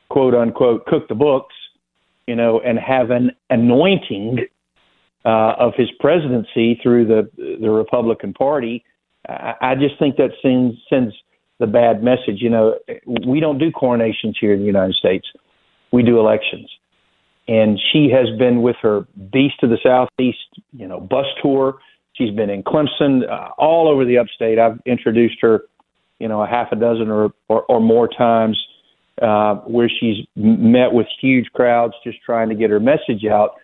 quote 0.10 0.36
unquote 0.36 0.86
cook 0.86 1.08
the 1.08 1.16
books 1.16 1.56
you 2.28 2.36
know, 2.36 2.60
and 2.60 2.80
have 2.80 3.12
an 3.12 3.32
anointing 3.50 4.40
uh, 5.26 5.54
of 5.60 5.74
his 5.76 5.90
presidency 6.00 6.80
through 6.82 7.06
the 7.06 7.30
the 7.60 7.70
Republican 7.70 8.34
Party, 8.34 8.84
I, 9.28 9.54
I 9.62 9.76
just 9.76 9.98
think 10.00 10.18
that 10.18 10.32
sends 10.42 10.76
sends 10.90 11.14
the 11.60 11.68
bad 11.68 12.04
message. 12.04 12.42
You 12.42 12.50
know, 12.50 12.76
we 13.28 13.40
don't 13.40 13.58
do 13.58 13.72
coronations 13.72 14.38
here 14.40 14.54
in 14.54 14.60
the 14.60 14.66
United 14.66 14.96
States; 14.96 15.28
we 15.92 16.04
do 16.04 16.20
elections. 16.20 16.70
And 17.48 17.80
she 17.92 18.10
has 18.10 18.28
been 18.38 18.62
with 18.62 18.76
her 18.82 19.06
Beast 19.32 19.62
of 19.62 19.70
the 19.70 19.78
Southeast, 19.84 20.40
you 20.74 20.88
know, 20.88 21.00
bus 21.00 21.26
tour. 21.42 21.78
She's 22.14 22.32
been 22.32 22.50
in 22.50 22.64
Clemson, 22.64 23.30
uh, 23.30 23.50
all 23.58 23.88
over 23.88 24.06
the 24.06 24.18
upstate. 24.18 24.58
I've 24.58 24.80
introduced 24.86 25.38
her, 25.42 25.64
you 26.20 26.28
know, 26.28 26.42
a 26.42 26.48
half 26.48 26.72
a 26.72 26.76
dozen 26.76 27.10
or, 27.10 27.32
or, 27.50 27.64
or 27.64 27.80
more 27.80 28.08
times 28.08 28.58
uh, 29.22 29.56
where 29.66 29.90
she's 29.90 30.26
met 30.36 30.92
with 30.94 31.08
huge 31.22 31.48
crowds 31.54 31.94
just 32.04 32.18
trying 32.26 32.50
to 32.50 32.56
get 32.56 32.70
her 32.70 32.80
message 32.80 33.26
out. 33.30 33.56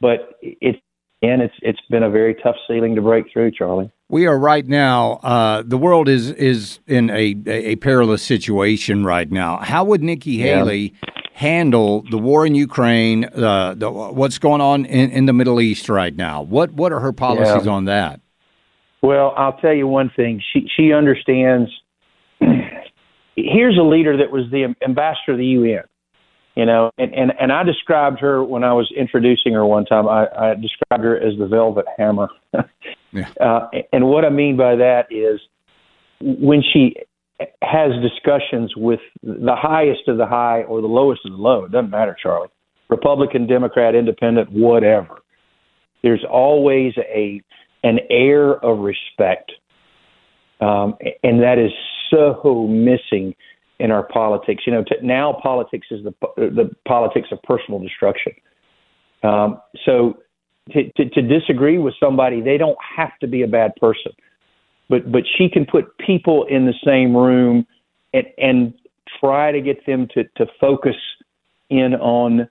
But 0.00 0.38
it's 0.42 0.78
and 1.22 1.42
it's 1.42 1.54
it's 1.60 1.80
been 1.90 2.02
a 2.02 2.10
very 2.10 2.34
tough 2.34 2.56
ceiling 2.66 2.94
to 2.94 3.02
break 3.02 3.26
through, 3.32 3.52
Charlie. 3.52 3.90
We 4.08 4.26
are 4.26 4.38
right 4.38 4.66
now. 4.66 5.20
Uh, 5.22 5.62
the 5.64 5.76
world 5.76 6.08
is 6.08 6.30
is 6.30 6.80
in 6.86 7.10
a 7.10 7.36
a 7.46 7.76
perilous 7.76 8.22
situation 8.22 9.04
right 9.04 9.30
now. 9.30 9.58
How 9.58 9.84
would 9.84 10.02
Nikki 10.02 10.38
Haley 10.38 10.94
yeah. 11.02 11.10
Handle 11.32 12.02
the 12.10 12.18
war 12.18 12.46
in 12.46 12.54
Ukraine? 12.54 13.24
Uh, 13.24 13.74
the, 13.76 13.90
what's 13.90 14.38
going 14.38 14.60
on 14.60 14.84
in, 14.84 15.10
in 15.10 15.26
the 15.26 15.32
Middle 15.32 15.60
East 15.60 15.88
right 15.88 16.14
now? 16.14 16.42
What 16.42 16.72
what 16.72 16.92
are 16.92 17.00
her 17.00 17.12
policies 17.12 17.66
yeah. 17.66 17.72
on 17.72 17.84
that? 17.86 18.20
Well, 19.02 19.32
I'll 19.36 19.56
tell 19.58 19.72
you 19.72 19.86
one 19.86 20.10
thing. 20.14 20.42
She 20.52 20.68
she 20.76 20.92
understands 20.92 21.70
here's 23.36 23.78
a 23.78 23.82
leader 23.82 24.16
that 24.16 24.30
was 24.30 24.44
the 24.50 24.74
ambassador 24.84 25.32
of 25.32 25.38
the 25.38 25.46
UN, 25.46 25.84
you 26.54 26.66
know, 26.66 26.90
and, 26.98 27.14
and, 27.14 27.32
and 27.40 27.52
I 27.52 27.62
described 27.62 28.20
her 28.20 28.42
when 28.42 28.64
I 28.64 28.72
was 28.72 28.92
introducing 28.96 29.52
her 29.54 29.64
one 29.64 29.84
time, 29.84 30.08
I, 30.08 30.26
I 30.36 30.54
described 30.54 31.04
her 31.04 31.16
as 31.16 31.38
the 31.38 31.46
velvet 31.46 31.86
hammer. 31.96 32.28
yeah. 33.12 33.28
uh, 33.40 33.68
and 33.92 34.06
what 34.06 34.24
I 34.24 34.30
mean 34.30 34.56
by 34.56 34.76
that 34.76 35.06
is 35.10 35.40
when 36.20 36.62
she 36.72 36.96
has 37.62 37.92
discussions 38.02 38.72
with 38.76 39.00
the 39.22 39.56
highest 39.56 40.08
of 40.08 40.16
the 40.18 40.26
high 40.26 40.62
or 40.62 40.80
the 40.80 40.86
lowest 40.86 41.22
of 41.24 41.32
the 41.32 41.38
low, 41.38 41.64
it 41.64 41.72
doesn't 41.72 41.90
matter, 41.90 42.16
Charlie, 42.20 42.48
Republican, 42.88 43.46
Democrat, 43.46 43.94
Independent, 43.94 44.50
whatever. 44.52 45.18
There's 46.02 46.24
always 46.30 46.92
a 46.98 47.42
an 47.82 47.98
air 48.10 48.52
of 48.52 48.80
respect, 48.80 49.52
um, 50.60 50.96
and 51.22 51.42
that 51.42 51.58
is 51.58 51.72
so 52.10 52.66
missing 52.66 53.34
in 53.78 53.90
our 53.90 54.02
politics. 54.02 54.64
You 54.66 54.74
know, 54.74 54.84
t- 54.84 54.96
now 55.02 55.38
politics 55.42 55.86
is 55.90 56.04
the 56.04 56.14
the 56.36 56.70
politics 56.86 57.28
of 57.32 57.42
personal 57.42 57.80
destruction. 57.80 58.32
Um, 59.22 59.60
so 59.84 60.18
to, 60.72 60.90
to, 60.92 61.08
to 61.10 61.22
disagree 61.22 61.78
with 61.78 61.94
somebody, 62.00 62.40
they 62.40 62.56
don't 62.56 62.78
have 62.96 63.18
to 63.20 63.26
be 63.26 63.42
a 63.42 63.48
bad 63.48 63.72
person, 63.76 64.12
but 64.90 65.10
but 65.10 65.22
she 65.38 65.48
can 65.48 65.64
put 65.64 65.96
people 65.98 66.44
in 66.44 66.66
the 66.66 66.74
same 66.84 67.16
room 67.16 67.66
and 68.12 68.26
and 68.36 68.74
try 69.20 69.52
to 69.52 69.60
get 69.62 69.86
them 69.86 70.08
to 70.14 70.24
to 70.36 70.46
focus 70.60 70.96
in 71.70 71.94
on 71.94 72.48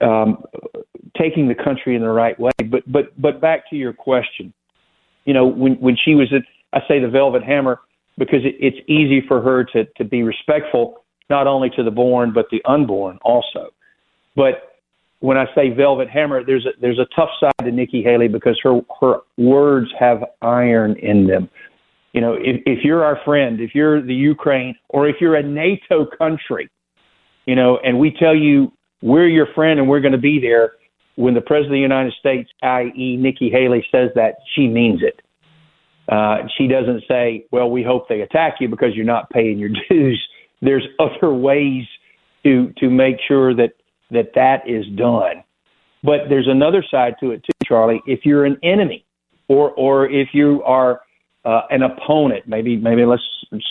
um, 0.00 0.42
taking 1.18 1.48
the 1.48 1.54
country 1.54 1.96
in 1.96 2.02
the 2.02 2.08
right 2.08 2.38
way. 2.38 2.52
But 2.64 2.90
but 2.90 3.20
but 3.20 3.40
back 3.40 3.68
to 3.70 3.76
your 3.76 3.92
question, 3.92 4.54
you 5.26 5.34
know, 5.34 5.44
when 5.46 5.74
when 5.74 5.96
she 6.02 6.14
was 6.14 6.32
at 6.32 6.42
I 6.72 6.86
say 6.86 7.00
the 7.00 7.08
Velvet 7.08 7.42
Hammer 7.42 7.80
because 8.16 8.44
it, 8.44 8.54
it's 8.60 8.78
easy 8.88 9.20
for 9.26 9.42
her 9.42 9.64
to, 9.64 9.84
to 9.96 10.04
be 10.04 10.22
respectful, 10.22 11.04
not 11.28 11.46
only 11.46 11.70
to 11.70 11.82
the 11.82 11.90
born, 11.90 12.32
but 12.32 12.46
the 12.50 12.62
unborn 12.64 13.18
also. 13.22 13.70
But 14.36 14.69
when 15.20 15.36
I 15.36 15.46
say 15.54 15.70
velvet 15.70 16.08
hammer, 16.08 16.44
there's 16.44 16.66
a, 16.66 16.70
there's 16.80 16.98
a 16.98 17.06
tough 17.14 17.28
side 17.38 17.64
to 17.64 17.70
Nikki 17.70 18.02
Haley 18.02 18.28
because 18.28 18.58
her, 18.62 18.80
her 19.00 19.18
words 19.36 19.88
have 19.98 20.24
iron 20.42 20.96
in 20.98 21.26
them. 21.26 21.48
You 22.12 22.20
know, 22.20 22.34
if, 22.34 22.62
if 22.66 22.84
you're 22.84 23.04
our 23.04 23.18
friend, 23.24 23.60
if 23.60 23.74
you're 23.74 24.02
the 24.02 24.14
Ukraine, 24.14 24.74
or 24.88 25.08
if 25.08 25.16
you're 25.20 25.36
a 25.36 25.42
NATO 25.42 26.06
country, 26.18 26.68
you 27.46 27.54
know, 27.54 27.78
and 27.84 27.98
we 27.98 28.10
tell 28.18 28.34
you 28.34 28.72
we're 29.02 29.28
your 29.28 29.46
friend 29.54 29.78
and 29.78 29.88
we're 29.88 30.00
going 30.00 30.12
to 30.12 30.18
be 30.18 30.40
there, 30.40 30.72
when 31.16 31.34
the 31.34 31.40
President 31.40 31.72
of 31.72 31.76
the 31.76 31.80
United 31.80 32.14
States, 32.18 32.50
i.e., 32.62 33.16
Nikki 33.18 33.50
Haley, 33.50 33.86
says 33.92 34.10
that, 34.14 34.36
she 34.54 34.68
means 34.68 35.02
it. 35.02 35.20
Uh, 36.08 36.38
she 36.56 36.66
doesn't 36.66 37.04
say, 37.06 37.46
"Well, 37.52 37.70
we 37.70 37.84
hope 37.84 38.08
they 38.08 38.22
attack 38.22 38.54
you 38.58 38.68
because 38.68 38.96
you're 38.96 39.04
not 39.04 39.30
paying 39.30 39.58
your 39.58 39.70
dues." 39.88 40.20
There's 40.60 40.86
other 40.98 41.32
ways 41.32 41.84
to 42.42 42.72
to 42.78 42.90
make 42.90 43.16
sure 43.28 43.54
that 43.54 43.74
that 44.10 44.32
that 44.34 44.68
is 44.68 44.86
done. 44.96 45.44
But 46.02 46.28
there's 46.28 46.48
another 46.48 46.84
side 46.90 47.16
to 47.20 47.32
it 47.32 47.44
too, 47.44 47.52
Charlie. 47.64 48.02
If 48.06 48.20
you're 48.24 48.44
an 48.44 48.58
enemy, 48.62 49.04
or 49.48 49.70
or 49.72 50.08
if 50.08 50.28
you 50.32 50.62
are 50.64 51.00
uh, 51.44 51.62
an 51.70 51.82
opponent, 51.82 52.44
maybe 52.46 52.76
maybe 52.76 53.04
let's 53.04 53.22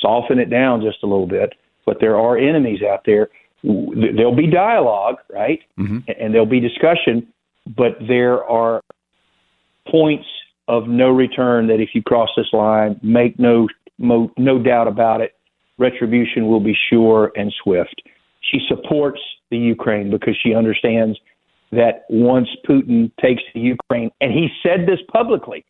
soften 0.01 0.39
it 0.39 0.49
down 0.49 0.81
just 0.81 0.97
a 1.03 1.07
little 1.07 1.27
bit. 1.27 1.53
But 1.85 1.97
there 1.99 2.17
are 2.17 2.37
enemies 2.37 2.81
out 2.83 3.01
there. 3.05 3.29
There'll 3.63 4.35
be 4.35 4.47
dialogue, 4.47 5.15
right? 5.29 5.59
Mm-hmm. 5.77 5.99
And 6.19 6.33
there'll 6.33 6.45
be 6.45 6.59
discussion, 6.59 7.27
but 7.65 7.97
there 8.07 8.43
are 8.45 8.81
points 9.89 10.25
of 10.67 10.87
no 10.87 11.09
return 11.09 11.67
that 11.67 11.79
if 11.79 11.89
you 11.93 12.03
cross 12.03 12.29
this 12.37 12.53
line, 12.53 12.99
make 13.01 13.39
no, 13.39 13.67
no, 13.97 14.31
no 14.37 14.59
doubt 14.59 14.87
about 14.87 15.19
it, 15.19 15.35
retribution 15.77 16.47
will 16.47 16.59
be 16.59 16.77
sure 16.89 17.31
and 17.35 17.51
swift. 17.63 18.01
She 18.41 18.59
supports 18.67 19.19
the 19.51 19.57
Ukraine 19.57 20.09
because 20.09 20.35
she 20.41 20.53
understands 20.53 21.17
that 21.71 22.05
once 22.09 22.47
Putin 22.67 23.11
takes 23.21 23.43
the 23.53 23.59
Ukraine, 23.59 24.11
and 24.21 24.31
he 24.31 24.49
said 24.63 24.87
this 24.87 24.99
publicly, 25.11 25.65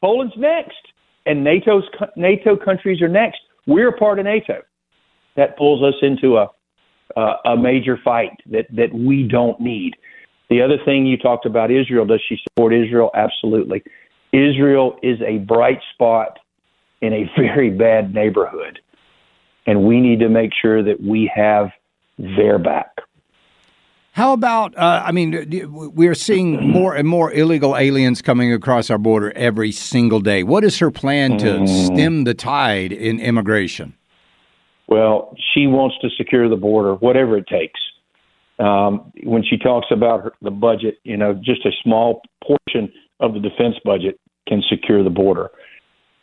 Poland's 0.00 0.34
next, 0.36 0.78
and 1.26 1.44
NATO's 1.44 1.84
NATO 2.16 2.56
countries 2.56 3.02
are 3.02 3.08
next. 3.08 3.40
We're 3.66 3.88
a 3.88 3.98
part 3.98 4.18
of 4.18 4.24
NATO. 4.24 4.62
That 5.36 5.58
pulls 5.58 5.82
us 5.82 5.94
into 6.02 6.38
a 6.38 6.48
uh, 7.16 7.36
a 7.44 7.56
major 7.56 7.98
fight 8.04 8.32
that 8.46 8.66
that 8.72 8.92
we 8.92 9.22
don't 9.22 9.60
need. 9.60 9.94
The 10.48 10.62
other 10.62 10.76
thing 10.84 11.06
you 11.06 11.16
talked 11.16 11.46
about 11.46 11.70
Israel. 11.70 12.06
Does 12.06 12.22
she 12.28 12.38
support 12.48 12.72
Israel? 12.72 13.10
Absolutely. 13.14 13.82
Israel 14.32 14.98
is 15.02 15.18
a 15.26 15.38
bright 15.38 15.80
spot 15.94 16.38
in 17.00 17.12
a 17.12 17.30
very 17.36 17.70
bad 17.70 18.14
neighborhood, 18.14 18.80
and 19.66 19.84
we 19.84 20.00
need 20.00 20.20
to 20.20 20.28
make 20.28 20.50
sure 20.60 20.82
that 20.82 21.00
we 21.00 21.30
have 21.34 21.70
their 22.18 22.58
back. 22.58 22.96
How 24.12 24.32
about, 24.32 24.74
uh, 24.78 25.02
I 25.04 25.12
mean, 25.12 25.46
we're 25.70 26.14
seeing 26.14 26.70
more 26.70 26.94
and 26.94 27.06
more 27.06 27.30
illegal 27.32 27.76
aliens 27.76 28.22
coming 28.22 28.50
across 28.50 28.88
our 28.88 28.96
border 28.96 29.30
every 29.36 29.72
single 29.72 30.20
day. 30.20 30.42
What 30.42 30.64
is 30.64 30.78
her 30.78 30.90
plan 30.90 31.36
to 31.36 31.46
mm. 31.46 31.86
stem 31.86 32.24
the 32.24 32.32
tide 32.32 32.92
in 32.92 33.20
immigration? 33.20 33.94
Well, 34.88 35.36
she 35.52 35.66
wants 35.66 35.96
to 36.00 36.08
secure 36.16 36.48
the 36.48 36.56
border, 36.56 36.94
whatever 36.94 37.36
it 37.36 37.46
takes. 37.46 37.78
Um, 38.58 39.12
when 39.24 39.44
she 39.44 39.58
talks 39.58 39.88
about 39.90 40.22
her, 40.22 40.32
the 40.40 40.50
budget, 40.50 40.98
you 41.04 41.18
know, 41.18 41.34
just 41.34 41.66
a 41.66 41.72
small 41.82 42.22
portion 42.42 42.90
of 43.20 43.34
the 43.34 43.40
defense 43.40 43.74
budget 43.84 44.18
can 44.48 44.62
secure 44.70 45.04
the 45.04 45.10
border. 45.10 45.50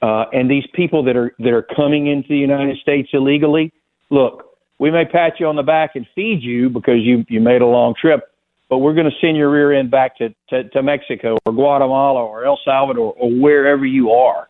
Uh, 0.01 0.25
and 0.33 0.49
these 0.49 0.65
people 0.73 1.03
that 1.03 1.15
are 1.15 1.33
that 1.39 1.53
are 1.53 1.65
coming 1.75 2.07
into 2.07 2.29
the 2.29 2.37
United 2.37 2.77
States 2.79 3.09
illegally, 3.13 3.71
look, 4.09 4.52
we 4.79 4.91
may 4.91 5.05
pat 5.05 5.33
you 5.39 5.47
on 5.47 5.55
the 5.55 5.63
back 5.63 5.91
and 5.95 6.05
feed 6.15 6.41
you 6.41 6.69
because 6.69 6.99
you 7.01 7.23
you 7.29 7.39
made 7.39 7.61
a 7.61 7.67
long 7.67 7.93
trip, 7.99 8.31
but 8.69 8.79
we're 8.79 8.93
going 8.93 9.09
to 9.09 9.17
send 9.21 9.37
your 9.37 9.51
rear 9.51 9.73
end 9.73 9.91
back 9.91 10.17
to, 10.17 10.29
to 10.49 10.69
to 10.69 10.83
Mexico 10.83 11.37
or 11.45 11.53
Guatemala 11.53 12.23
or 12.23 12.45
El 12.45 12.59
Salvador 12.65 13.13
or 13.17 13.31
wherever 13.31 13.85
you 13.85 14.11
are, 14.11 14.49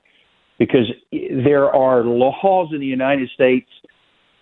because 0.59 0.91
there 1.11 1.69
are 1.69 2.03
laws 2.03 2.69
in 2.73 2.79
the 2.79 2.85
United 2.85 3.29
States 3.33 3.69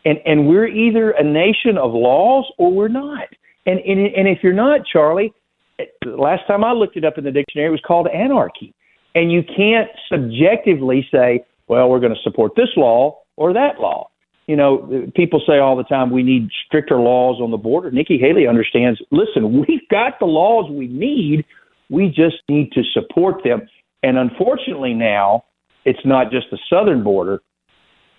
and 0.05 0.19
and 0.25 0.47
we're 0.47 0.67
either 0.67 1.11
a 1.11 1.23
nation 1.23 1.77
of 1.77 1.93
laws 1.93 2.51
or 2.57 2.71
we're 2.71 2.87
not. 2.87 3.27
And 3.65 3.79
and 3.79 3.99
and 3.99 4.27
if 4.27 4.39
you're 4.43 4.53
not, 4.53 4.81
Charlie, 4.91 5.33
the 5.77 6.11
last 6.11 6.45
time 6.47 6.63
I 6.63 6.71
looked 6.71 6.97
it 6.97 7.05
up 7.05 7.17
in 7.17 7.23
the 7.23 7.31
dictionary, 7.31 7.67
it 7.67 7.71
was 7.71 7.81
called 7.85 8.07
anarchy. 8.07 8.73
And 9.13 9.31
you 9.31 9.43
can't 9.43 9.89
subjectively 10.09 11.05
say, 11.11 11.43
well, 11.67 11.89
we're 11.89 11.99
going 11.99 12.15
to 12.15 12.21
support 12.23 12.53
this 12.55 12.69
law 12.77 13.19
or 13.35 13.53
that 13.53 13.79
law. 13.79 14.09
You 14.47 14.55
know, 14.55 15.07
people 15.15 15.41
say 15.47 15.59
all 15.59 15.75
the 15.75 15.83
time 15.83 16.09
we 16.09 16.23
need 16.23 16.49
stricter 16.65 16.99
laws 16.99 17.39
on 17.41 17.51
the 17.51 17.57
border. 17.57 17.91
Nikki 17.91 18.17
Haley 18.17 18.47
understands. 18.47 19.01
Listen, 19.11 19.65
we've 19.67 19.87
got 19.89 20.19
the 20.19 20.25
laws 20.25 20.69
we 20.69 20.87
need. 20.87 21.45
We 21.89 22.07
just 22.07 22.37
need 22.49 22.71
to 22.73 22.83
support 22.93 23.43
them. 23.43 23.67
And 24.03 24.17
unfortunately, 24.17 24.93
now 24.93 25.45
it's 25.85 26.05
not 26.05 26.31
just 26.31 26.47
the 26.51 26.59
southern 26.69 27.03
border; 27.03 27.41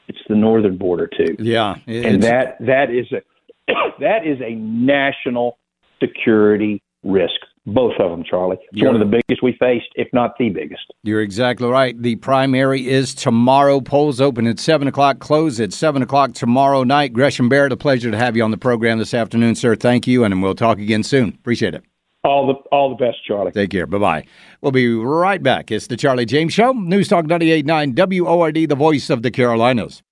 it's 0.08 0.18
the 0.28 0.36
northern 0.36 0.76
border 0.76 1.08
too. 1.08 1.36
Yeah, 1.38 1.76
and 1.86 2.22
that 2.22 2.56
that 2.60 2.90
is 2.90 3.10
a 3.12 3.22
that 4.00 4.26
is 4.26 4.40
a 4.40 4.54
national 4.54 5.58
security 6.00 6.82
risk. 7.02 7.40
Both 7.64 7.94
of 8.00 8.10
them, 8.10 8.24
Charlie. 8.24 8.56
It's 8.60 8.66
You're, 8.72 8.92
one 8.92 9.00
of 9.00 9.08
the 9.08 9.22
biggest 9.28 9.42
we 9.42 9.56
faced, 9.58 9.86
if 9.94 10.08
not 10.12 10.36
the 10.36 10.48
biggest. 10.48 10.92
You're 11.04 11.20
exactly 11.20 11.68
right. 11.68 12.00
The 12.00 12.16
primary 12.16 12.88
is 12.88 13.14
tomorrow. 13.14 13.80
Polls 13.80 14.20
open 14.20 14.48
at 14.48 14.58
7 14.58 14.88
o'clock, 14.88 15.20
close 15.20 15.60
at 15.60 15.72
7 15.72 16.02
o'clock 16.02 16.32
tomorrow 16.32 16.82
night. 16.82 17.12
Gresham 17.12 17.48
Barrett, 17.48 17.72
a 17.72 17.76
pleasure 17.76 18.10
to 18.10 18.16
have 18.16 18.36
you 18.36 18.42
on 18.42 18.50
the 18.50 18.56
program 18.56 18.98
this 18.98 19.14
afternoon, 19.14 19.54
sir. 19.54 19.76
Thank 19.76 20.08
you, 20.08 20.24
and 20.24 20.42
we'll 20.42 20.56
talk 20.56 20.78
again 20.78 21.04
soon. 21.04 21.28
Appreciate 21.28 21.74
it. 21.74 21.84
All 22.24 22.46
the 22.46 22.54
all 22.70 22.90
the 22.90 23.04
best, 23.04 23.18
Charlie. 23.24 23.50
Take 23.50 23.70
care. 23.70 23.86
Bye 23.86 23.98
bye. 23.98 24.24
We'll 24.60 24.70
be 24.70 24.94
right 24.94 25.42
back. 25.42 25.72
It's 25.72 25.88
the 25.88 25.96
Charlie 25.96 26.24
James 26.24 26.52
Show. 26.52 26.72
News 26.72 27.08
Talk 27.08 27.24
98.9 27.24 28.22
WORD, 28.22 28.68
the 28.68 28.76
voice 28.76 29.10
of 29.10 29.22
the 29.22 29.30
Carolinas. 29.32 30.02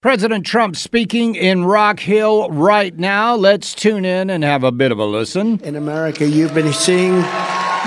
President 0.00 0.46
Trump 0.46 0.76
speaking 0.76 1.34
in 1.34 1.64
Rock 1.64 1.98
Hill 1.98 2.48
right 2.50 2.96
now. 2.96 3.34
Let's 3.34 3.74
tune 3.74 4.04
in 4.04 4.30
and 4.30 4.44
have 4.44 4.62
a 4.62 4.70
bit 4.70 4.92
of 4.92 5.00
a 5.00 5.04
listen. 5.04 5.58
In 5.64 5.74
America, 5.74 6.24
you've 6.24 6.54
been 6.54 6.72
seeing, 6.72 7.16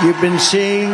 you've 0.04 0.20
been 0.20 0.38
seeing 0.38 0.90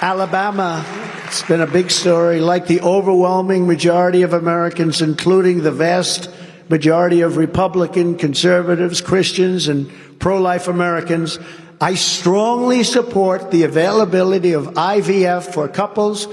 Alabama. 0.00 0.86
It's 1.24 1.42
been 1.42 1.60
a 1.60 1.66
big 1.66 1.90
story, 1.90 2.38
like 2.38 2.68
the 2.68 2.80
overwhelming 2.82 3.66
majority 3.66 4.22
of 4.22 4.34
Americans, 4.34 5.02
including 5.02 5.64
the 5.64 5.72
vast 5.72 6.30
majority 6.68 7.22
of 7.22 7.36
Republican, 7.36 8.16
conservatives, 8.16 9.00
Christians, 9.00 9.66
and 9.66 9.90
pro 10.20 10.40
life 10.40 10.68
Americans. 10.68 11.40
I 11.80 11.96
strongly 11.96 12.84
support 12.84 13.50
the 13.50 13.64
availability 13.64 14.52
of 14.52 14.66
IVF 14.74 15.52
for 15.52 15.66
couples 15.66 16.28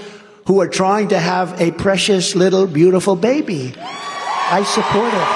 who 0.52 0.60
are 0.60 0.68
trying 0.68 1.08
to 1.08 1.18
have 1.18 1.62
a 1.62 1.72
precious 1.72 2.36
little 2.36 2.68
beautiful 2.68 3.16
baby. 3.16 3.74
I 3.80 4.64
support 4.66 5.14
it. 5.14 5.28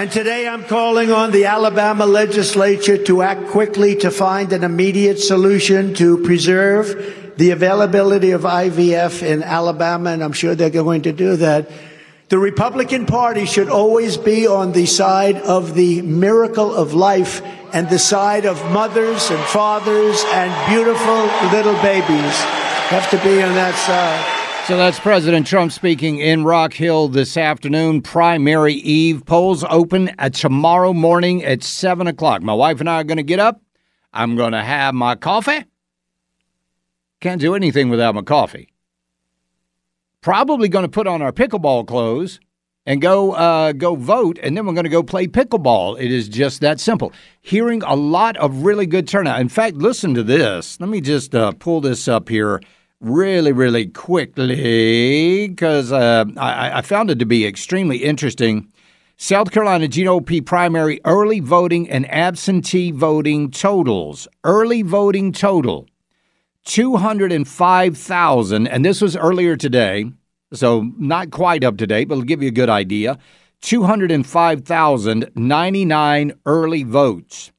And 0.00 0.08
today 0.08 0.46
I'm 0.46 0.62
calling 0.62 1.10
on 1.10 1.32
the 1.32 1.46
Alabama 1.46 2.06
legislature 2.06 2.96
to 3.06 3.22
act 3.22 3.48
quickly 3.48 3.96
to 3.96 4.12
find 4.12 4.52
an 4.52 4.62
immediate 4.62 5.18
solution 5.18 5.94
to 5.94 6.22
preserve 6.22 7.34
the 7.38 7.50
availability 7.50 8.30
of 8.30 8.42
IVF 8.42 9.24
in 9.24 9.42
Alabama, 9.42 10.10
and 10.10 10.22
I'm 10.22 10.32
sure 10.32 10.54
they're 10.54 10.70
going 10.70 11.02
to 11.02 11.12
do 11.12 11.34
that. 11.38 11.68
The 12.28 12.38
Republican 12.38 13.06
Party 13.06 13.46
should 13.46 13.68
always 13.68 14.16
be 14.16 14.46
on 14.46 14.70
the 14.70 14.86
side 14.86 15.38
of 15.38 15.74
the 15.74 16.02
miracle 16.02 16.72
of 16.72 16.94
life 16.94 17.42
and 17.72 17.88
the 17.88 17.98
side 17.98 18.44
of 18.44 18.56
mothers 18.70 19.30
and 19.30 19.42
fathers 19.46 20.22
and 20.32 20.70
beautiful 20.70 21.22
little 21.50 21.74
babies. 21.82 22.36
Have 22.90 23.08
to 23.10 23.16
be 23.18 23.42
on 23.42 23.54
that 23.54 23.74
side. 23.74 24.66
So 24.66 24.76
that's 24.76 25.00
President 25.00 25.46
Trump 25.46 25.72
speaking 25.72 26.18
in 26.18 26.44
Rock 26.44 26.72
Hill 26.72 27.08
this 27.08 27.36
afternoon. 27.36 28.02
Primary 28.02 28.74
Eve 28.74 29.24
polls 29.26 29.64
open 29.68 30.10
at 30.18 30.34
tomorrow 30.34 30.92
morning 30.92 31.42
at 31.44 31.62
7 31.62 32.06
o'clock. 32.06 32.42
My 32.42 32.54
wife 32.54 32.80
and 32.80 32.88
I 32.88 33.00
are 33.00 33.04
going 33.04 33.16
to 33.16 33.22
get 33.22 33.40
up. 33.40 33.60
I'm 34.12 34.36
going 34.36 34.52
to 34.52 34.62
have 34.62 34.94
my 34.94 35.16
coffee. 35.16 35.64
Can't 37.20 37.40
do 37.40 37.54
anything 37.54 37.88
without 37.88 38.14
my 38.14 38.22
coffee 38.22 38.72
probably 40.22 40.68
going 40.68 40.84
to 40.84 40.88
put 40.88 41.06
on 41.06 41.20
our 41.20 41.32
pickleball 41.32 41.86
clothes 41.86 42.40
and 42.86 43.00
go 43.00 43.32
uh, 43.32 43.72
go 43.72 43.94
vote, 43.94 44.38
and 44.42 44.56
then 44.56 44.66
we're 44.66 44.74
going 44.74 44.84
to 44.84 44.90
go 44.90 45.02
play 45.02 45.26
pickleball. 45.26 46.00
It 46.00 46.10
is 46.10 46.28
just 46.28 46.60
that 46.60 46.80
simple. 46.80 47.12
Hearing 47.40 47.82
a 47.82 47.94
lot 47.94 48.36
of 48.36 48.64
really 48.64 48.86
good 48.86 49.06
turnout. 49.06 49.40
In 49.40 49.48
fact, 49.48 49.76
listen 49.76 50.14
to 50.14 50.22
this. 50.22 50.80
Let 50.80 50.88
me 50.88 51.00
just 51.00 51.34
uh, 51.34 51.52
pull 51.52 51.80
this 51.80 52.08
up 52.08 52.28
here 52.28 52.60
really, 53.00 53.52
really 53.52 53.86
quickly 53.86 55.48
because 55.48 55.92
uh, 55.92 56.24
I, 56.36 56.78
I 56.78 56.82
found 56.82 57.10
it 57.10 57.18
to 57.18 57.26
be 57.26 57.46
extremely 57.46 57.98
interesting. 57.98 58.68
South 59.16 59.52
Carolina 59.52 59.86
GOP 59.86 60.44
primary 60.44 61.00
early 61.04 61.38
voting 61.38 61.88
and 61.88 62.10
absentee 62.10 62.90
voting 62.90 63.50
totals. 63.50 64.26
Early 64.42 64.82
voting 64.82 65.32
total 65.32 65.86
205,000, 66.64 68.66
and 68.66 68.84
this 68.84 69.00
was 69.00 69.16
earlier 69.16 69.56
today, 69.56 70.10
so 70.52 70.90
not 70.98 71.30
quite 71.30 71.64
up 71.64 71.78
to 71.78 71.86
date, 71.86 72.08
but 72.08 72.14
it'll 72.14 72.24
give 72.24 72.42
you 72.42 72.48
a 72.48 72.52
good 72.52 72.70
idea. 72.70 73.18
205,099 73.62 76.32
early 76.46 76.82
votes. 76.82 77.52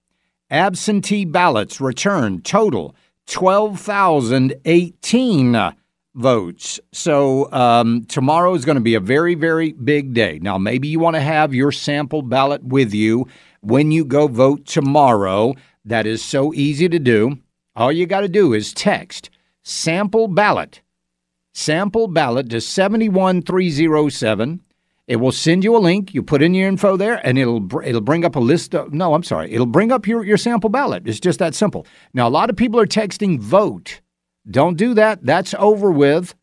Absentee 0.51 1.25
ballots 1.25 1.81
returned 1.81 2.45
total 2.45 2.95
12,018 3.27 5.73
votes. 6.15 6.79
So 6.91 7.51
um, 7.51 8.05
tomorrow 8.05 8.53
is 8.53 8.65
going 8.65 8.75
to 8.75 8.81
be 8.81 8.95
a 8.95 8.99
very, 8.99 9.35
very 9.35 9.71
big 9.71 10.13
day. 10.13 10.39
Now, 10.41 10.57
maybe 10.57 10.87
you 10.87 10.99
want 10.99 11.15
to 11.15 11.21
have 11.21 11.53
your 11.53 11.71
sample 11.71 12.21
ballot 12.21 12.63
with 12.63 12.93
you 12.93 13.27
when 13.61 13.91
you 13.91 14.05
go 14.05 14.27
vote 14.27 14.65
tomorrow. 14.65 15.55
That 15.85 16.05
is 16.05 16.23
so 16.23 16.53
easy 16.53 16.87
to 16.89 16.99
do. 16.99 17.39
All 17.75 17.91
you 17.91 18.05
got 18.05 18.21
to 18.21 18.27
do 18.27 18.53
is 18.53 18.73
text 18.73 19.29
sample 19.63 20.27
ballot, 20.27 20.81
sample 21.53 22.07
ballot 22.07 22.49
to 22.49 22.59
71307. 22.59 24.61
It 25.05 25.17
will 25.17 25.31
send 25.31 25.63
you 25.63 25.75
a 25.75 25.79
link. 25.79 26.13
You 26.13 26.23
put 26.23 26.41
in 26.41 26.53
your 26.53 26.67
info 26.67 26.95
there, 26.95 27.25
and 27.25 27.37
it'll 27.37 27.67
it'll 27.83 28.01
bring 28.01 28.23
up 28.23 28.37
a 28.37 28.39
list 28.39 28.73
of. 28.73 28.93
No, 28.93 29.13
I'm 29.13 29.23
sorry. 29.23 29.51
It'll 29.51 29.65
bring 29.65 29.91
up 29.91 30.07
your, 30.07 30.23
your 30.23 30.37
sample 30.37 30.69
ballot. 30.69 31.07
It's 31.07 31.19
just 31.19 31.39
that 31.39 31.55
simple. 31.55 31.85
Now, 32.13 32.27
a 32.27 32.29
lot 32.29 32.49
of 32.49 32.55
people 32.55 32.79
are 32.79 32.87
texting 32.87 33.39
vote. 33.39 34.01
Don't 34.49 34.77
do 34.77 34.93
that. 34.93 35.25
That's 35.25 35.53
over 35.57 35.91
with. 35.91 36.35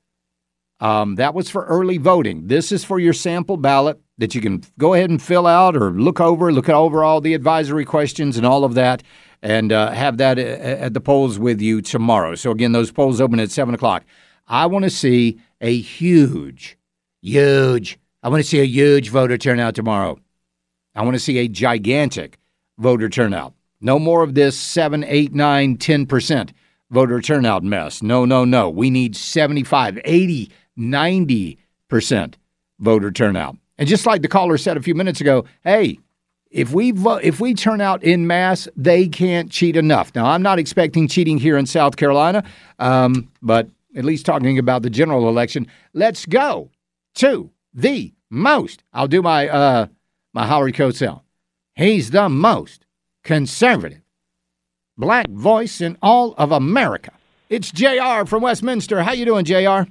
Um, 0.80 1.16
that 1.16 1.34
was 1.34 1.50
for 1.50 1.66
early 1.66 1.98
voting. 1.98 2.46
This 2.46 2.72
is 2.72 2.84
for 2.84 2.98
your 2.98 3.12
sample 3.12 3.58
ballot. 3.58 4.00
that 4.18 4.34
you 4.34 4.40
can 4.40 4.62
go 4.78 4.94
ahead 4.94 5.10
and 5.10 5.20
fill 5.20 5.46
out 5.46 5.76
or 5.76 5.92
look 5.92 6.20
over, 6.20 6.52
look 6.52 6.68
over 6.68 7.04
all 7.04 7.22
the 7.22 7.34
advisory 7.34 7.86
questions 7.86 8.36
and 8.36 8.46
all 8.46 8.64
of 8.64 8.74
that, 8.74 9.02
and 9.42 9.72
uh, 9.72 9.90
have 9.90 10.18
that 10.18 10.38
at 10.38 10.92
the 10.92 11.00
polls 11.00 11.38
with 11.38 11.60
you 11.60 11.80
tomorrow. 11.80 12.34
So, 12.34 12.50
again, 12.50 12.72
those 12.72 12.92
polls 12.92 13.20
open 13.20 13.40
at 13.40 13.50
7 13.50 13.74
o'clock. 13.74 14.04
I 14.50 14.66
want 14.66 14.82
to 14.82 14.90
see 14.90 15.40
a 15.60 15.78
huge, 15.78 16.76
huge, 17.22 17.98
I 18.20 18.28
want 18.28 18.42
to 18.42 18.48
see 18.48 18.60
a 18.60 18.64
huge 18.64 19.08
voter 19.08 19.38
turnout 19.38 19.76
tomorrow. 19.76 20.18
I 20.92 21.02
want 21.04 21.14
to 21.14 21.20
see 21.20 21.38
a 21.38 21.46
gigantic 21.46 22.36
voter 22.76 23.08
turnout. 23.08 23.54
No 23.80 24.00
more 24.00 24.24
of 24.24 24.34
this 24.34 24.58
7, 24.58 25.04
8, 25.04 25.32
9, 25.32 25.78
10% 25.78 26.50
voter 26.90 27.20
turnout 27.20 27.62
mess. 27.62 28.02
No, 28.02 28.24
no, 28.24 28.44
no. 28.44 28.68
We 28.68 28.90
need 28.90 29.14
75, 29.14 30.00
80, 30.04 30.50
90% 30.76 32.34
voter 32.80 33.12
turnout. 33.12 33.56
And 33.78 33.88
just 33.88 34.04
like 34.04 34.22
the 34.22 34.28
caller 34.28 34.58
said 34.58 34.76
a 34.76 34.82
few 34.82 34.96
minutes 34.96 35.20
ago, 35.20 35.44
hey, 35.62 36.00
if 36.50 36.72
we 36.72 36.90
vo- 36.90 37.20
if 37.22 37.38
we 37.38 37.54
turn 37.54 37.80
out 37.80 38.02
in 38.02 38.26
mass, 38.26 38.66
they 38.76 39.06
can't 39.06 39.48
cheat 39.48 39.76
enough. 39.76 40.12
Now, 40.16 40.26
I'm 40.26 40.42
not 40.42 40.58
expecting 40.58 41.06
cheating 41.06 41.38
here 41.38 41.56
in 41.56 41.66
South 41.66 41.96
Carolina, 41.96 42.42
um, 42.80 43.30
but 43.40 43.68
at 43.96 44.04
least 44.04 44.26
talking 44.26 44.58
about 44.58 44.82
the 44.82 44.90
general 44.90 45.28
election, 45.28 45.66
let's 45.92 46.26
go 46.26 46.70
to 47.16 47.50
the 47.74 48.14
most. 48.30 48.84
I'll 48.92 49.08
do 49.08 49.22
my 49.22 49.48
uh, 49.48 49.86
my 50.32 50.46
Howard 50.46 50.74
Cosell. 50.74 51.22
He's 51.74 52.10
the 52.10 52.28
most 52.28 52.86
conservative 53.24 54.02
black 54.96 55.28
voice 55.28 55.80
in 55.80 55.96
all 56.02 56.34
of 56.36 56.52
America. 56.52 57.12
It's 57.48 57.72
Jr. 57.72 58.26
from 58.26 58.42
Westminster. 58.42 59.02
How 59.02 59.12
you 59.12 59.24
doing, 59.24 59.44
Jr. 59.44 59.90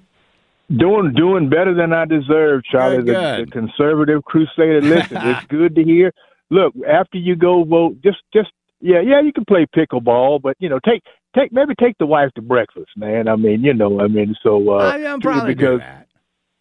Doing 0.74 1.14
doing 1.16 1.50
better 1.50 1.74
than 1.74 1.94
I 1.94 2.06
deserve, 2.06 2.64
Charlie. 2.64 2.98
The, 2.98 3.46
the, 3.46 3.48
conservative 3.52 4.24
crusader. 4.24 4.82
Listen, 4.82 5.18
it's 5.18 5.46
good 5.50 5.76
to 5.76 5.84
hear. 5.84 6.14
Look, 6.52 6.74
after 6.88 7.18
you 7.18 7.36
go 7.36 7.64
vote, 7.64 7.98
just 8.04 8.20
just 8.34 8.52
yeah, 8.82 9.02
yeah, 9.02 9.22
you 9.22 9.34
can 9.34 9.46
play 9.46 9.66
pickleball, 9.76 10.42
but 10.42 10.56
you 10.60 10.70
know, 10.70 10.80
take 10.86 11.04
take 11.36 11.52
maybe 11.52 11.74
take 11.80 11.98
the 11.98 12.06
wife 12.06 12.32
to 12.36 12.42
breakfast, 12.42 12.92
man. 12.96 13.28
I 13.28 13.36
mean, 13.36 13.64
you 13.64 13.74
know, 13.74 14.00
I 14.00 14.08
mean, 14.08 14.36
so 14.42 14.72
uh, 14.72 14.78
I, 14.78 14.98
am 15.00 15.20
probably 15.22 15.56
because. 15.56 15.80
that. 15.80 16.08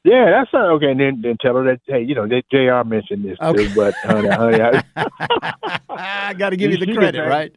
Yeah, 0.05 0.31
that's 0.31 0.51
not 0.53 0.71
okay. 0.77 0.93
And 0.93 1.01
then, 1.01 1.21
then 1.23 1.37
tell 1.41 1.57
her 1.57 1.65
that 1.65 1.81
hey, 1.87 2.03
you 2.03 2.15
know, 2.15 2.27
that 2.27 2.45
Jr. 2.51 2.89
mentioned 2.89 3.25
this 3.25 3.37
okay. 3.43 3.69
too, 3.69 3.75
but 3.75 3.95
honey, 4.05 4.29
honey, 4.29 4.61
I, 4.63 5.83
I 5.91 6.35
got 6.35 6.51
to 6.51 6.57
give 6.57 6.71
you 6.71 6.79
the 6.79 6.95
credit, 6.95 7.19
thank, 7.19 7.29
right? 7.29 7.55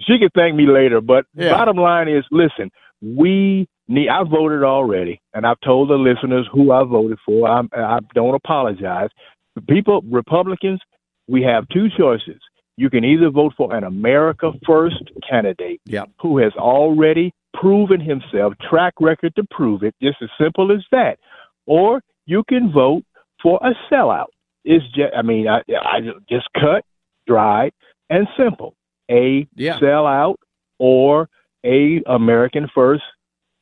She 0.00 0.18
can 0.18 0.30
thank 0.34 0.54
me 0.54 0.66
later, 0.66 1.00
but 1.00 1.26
Yeah. 1.34 1.50
bottom 1.50 1.76
line 1.76 2.08
is, 2.08 2.24
listen, 2.30 2.70
we 3.02 3.68
need. 3.88 4.08
I 4.08 4.22
voted 4.22 4.62
already, 4.62 5.20
and 5.34 5.44
I've 5.44 5.60
told 5.60 5.90
the 5.90 5.96
listeners 5.96 6.48
who 6.52 6.72
I 6.72 6.84
voted 6.84 7.18
for. 7.26 7.48
I'm, 7.48 7.68
I 7.76 7.98
don't 8.14 8.34
apologize. 8.34 9.10
People, 9.68 10.02
Republicans, 10.08 10.80
we 11.28 11.42
have 11.42 11.68
two 11.68 11.88
choices. 11.98 12.40
You 12.80 12.88
can 12.88 13.04
either 13.04 13.28
vote 13.28 13.52
for 13.58 13.74
an 13.74 13.84
America 13.84 14.52
First 14.66 15.02
candidate 15.28 15.82
Yep. 15.84 16.12
who 16.18 16.38
has 16.38 16.54
already 16.54 17.30
proven 17.52 18.00
himself, 18.00 18.54
track 18.70 18.94
record 18.98 19.36
to 19.36 19.44
prove 19.50 19.82
it, 19.82 19.94
just 20.02 20.16
as 20.22 20.30
simple 20.40 20.72
as 20.72 20.82
that. 20.90 21.18
Or 21.66 22.00
you 22.24 22.42
can 22.48 22.72
vote 22.72 23.04
for 23.42 23.60
a 23.62 23.74
sellout. 23.92 24.28
It's 24.64 24.82
just, 24.94 25.12
I 25.14 25.20
mean, 25.20 25.46
I, 25.46 25.58
I 25.68 26.00
just 26.26 26.48
cut, 26.54 26.86
dried, 27.26 27.72
and 28.08 28.26
simple. 28.38 28.74
A 29.10 29.46
Yeah. 29.56 29.78
sellout 29.78 30.36
or 30.78 31.28
a 31.66 32.00
American 32.06 32.66
First 32.74 33.02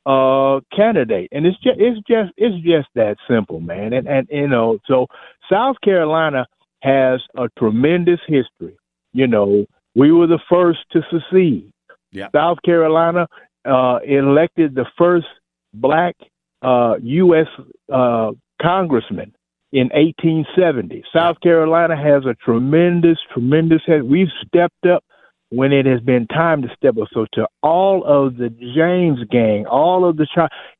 uh 0.07 0.61
candidate 0.75 1.29
and 1.33 1.45
it's 1.45 1.59
just 1.59 1.79
it's 1.81 1.99
just 2.09 2.31
it's 2.39 2.57
just 2.65 2.89
that 2.95 3.17
simple 3.29 3.61
man 3.61 3.93
and 3.93 4.07
and 4.09 4.27
you 4.31 4.47
know 4.49 4.79
so 4.87 5.07
south 5.51 5.77
carolina 5.85 6.47
has 6.83 7.21
a 7.37 7.47
tremendous 7.59 8.21
history 8.27 8.75
you 9.13 9.27
know 9.27 9.67
we 9.95 10.13
were 10.13 10.27
the 10.27 10.39
first 10.49 10.81
to 10.93 11.03
secede 11.11 11.73
Yeah. 12.13 12.29
south 12.35 12.59
carolina 12.65 13.27
uh 13.65 13.99
elected 14.07 14.75
the 14.75 14.87
first 14.97 15.27
black 15.75 16.15
uh 16.63 16.95
us 17.03 17.49
uh 17.93 18.33
congressman 18.61 19.35
in 19.73 19.89
1870 19.89 21.05
south 21.13 21.41
carolina 21.41 21.97
has 21.97 22.25
a 22.27 22.35
tremendous 22.35 23.19
tremendous 23.33 23.83
we've 24.05 24.33
stepped 24.47 24.87
up 24.87 25.05
when 25.51 25.73
it 25.73 25.87
has 25.87 26.01
been 26.01 26.27
time 26.27 26.63
to 26.63 26.69
step 26.77 26.97
up. 26.99 27.09
So 27.13 27.27
to 27.35 27.47
all 27.63 28.05
of 28.05 28.37
the 28.37 28.51
James 28.51 29.19
gang, 29.31 29.67
all 29.67 30.05
of 30.09 30.17
the 30.17 30.27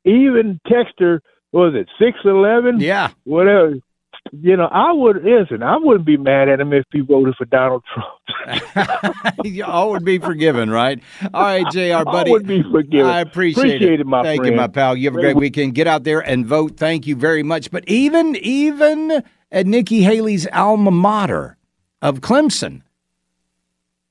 even 0.05 0.59
Texter, 0.67 1.19
what 1.51 1.73
was 1.73 1.75
it 1.75 1.89
six 1.99 2.19
eleven? 2.23 2.79
Yeah, 2.79 3.09
whatever. 3.23 3.75
You 4.31 4.57
know, 4.57 4.65
I 4.65 4.91
would 4.91 5.23
listen. 5.23 5.63
I 5.63 5.77
wouldn't 5.77 6.05
be 6.05 6.17
mad 6.17 6.49
at 6.49 6.59
him 6.59 6.71
if 6.73 6.85
he 6.91 6.99
voted 7.01 7.35
for 7.35 7.45
Donald 7.45 7.83
Trump. 7.93 9.65
All 9.65 9.91
would 9.91 10.05
be 10.05 10.19
forgiven, 10.19 10.69
right? 10.69 11.01
All 11.33 11.41
right, 11.41 11.65
Jr. 11.71 12.03
Buddy, 12.03 12.29
I 12.29 12.33
would 12.33 12.47
be 12.47 12.63
forgiven. 12.71 13.07
I 13.07 13.21
appreciate, 13.21 13.75
Appreciate 13.75 13.99
it, 14.01 14.05
my 14.05 14.23
Thank 14.23 14.45
you, 14.45 14.51
my 14.51 14.67
pal. 14.67 14.95
You 14.95 15.07
have 15.09 15.15
a 15.15 15.21
great 15.21 15.35
weekend. 15.35 15.73
Get 15.75 15.87
out 15.87 16.03
there 16.03 16.19
and 16.19 16.45
vote. 16.45 16.77
Thank 16.77 17.07
you 17.07 17.15
very 17.15 17.43
much. 17.43 17.71
But 17.71 17.87
even 17.87 18.35
even 18.37 19.23
at 19.51 19.65
Nikki 19.65 20.01
Haley's 20.01 20.47
alma 20.53 20.91
mater 20.91 21.57
of 22.01 22.21
Clemson, 22.21 22.81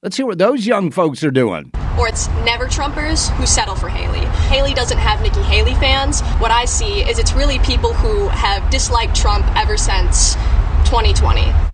let's 0.03 0.17
hear 0.17 0.27
what 0.27 0.39
those 0.39 0.67
young 0.67 0.91
folks 0.91 1.23
are 1.23 1.31
doing. 1.31 1.71
Or 1.99 2.09
it's 2.09 2.28
never 2.44 2.66
Trumpers 2.66 3.28
who 3.36 3.46
settle 3.46 3.74
for 3.74 3.88
Haley. 3.88 4.24
Haley 4.49 4.74
doesn't 4.74 4.99
have 4.99 5.20
Nikki 5.20 5.42
Haley 5.42 5.74
fans. 5.74 6.20
What 6.38 6.51
I 6.51 6.64
see 6.64 7.03
is 7.03 7.18
it's 7.18 7.32
really 7.32 7.59
people 7.61 7.92
who 7.92 8.28
have 8.28 8.70
disliked 8.70 9.16
Trump 9.16 9.44
ever 9.57 9.76
since 9.76 10.34
2020. 10.84 11.68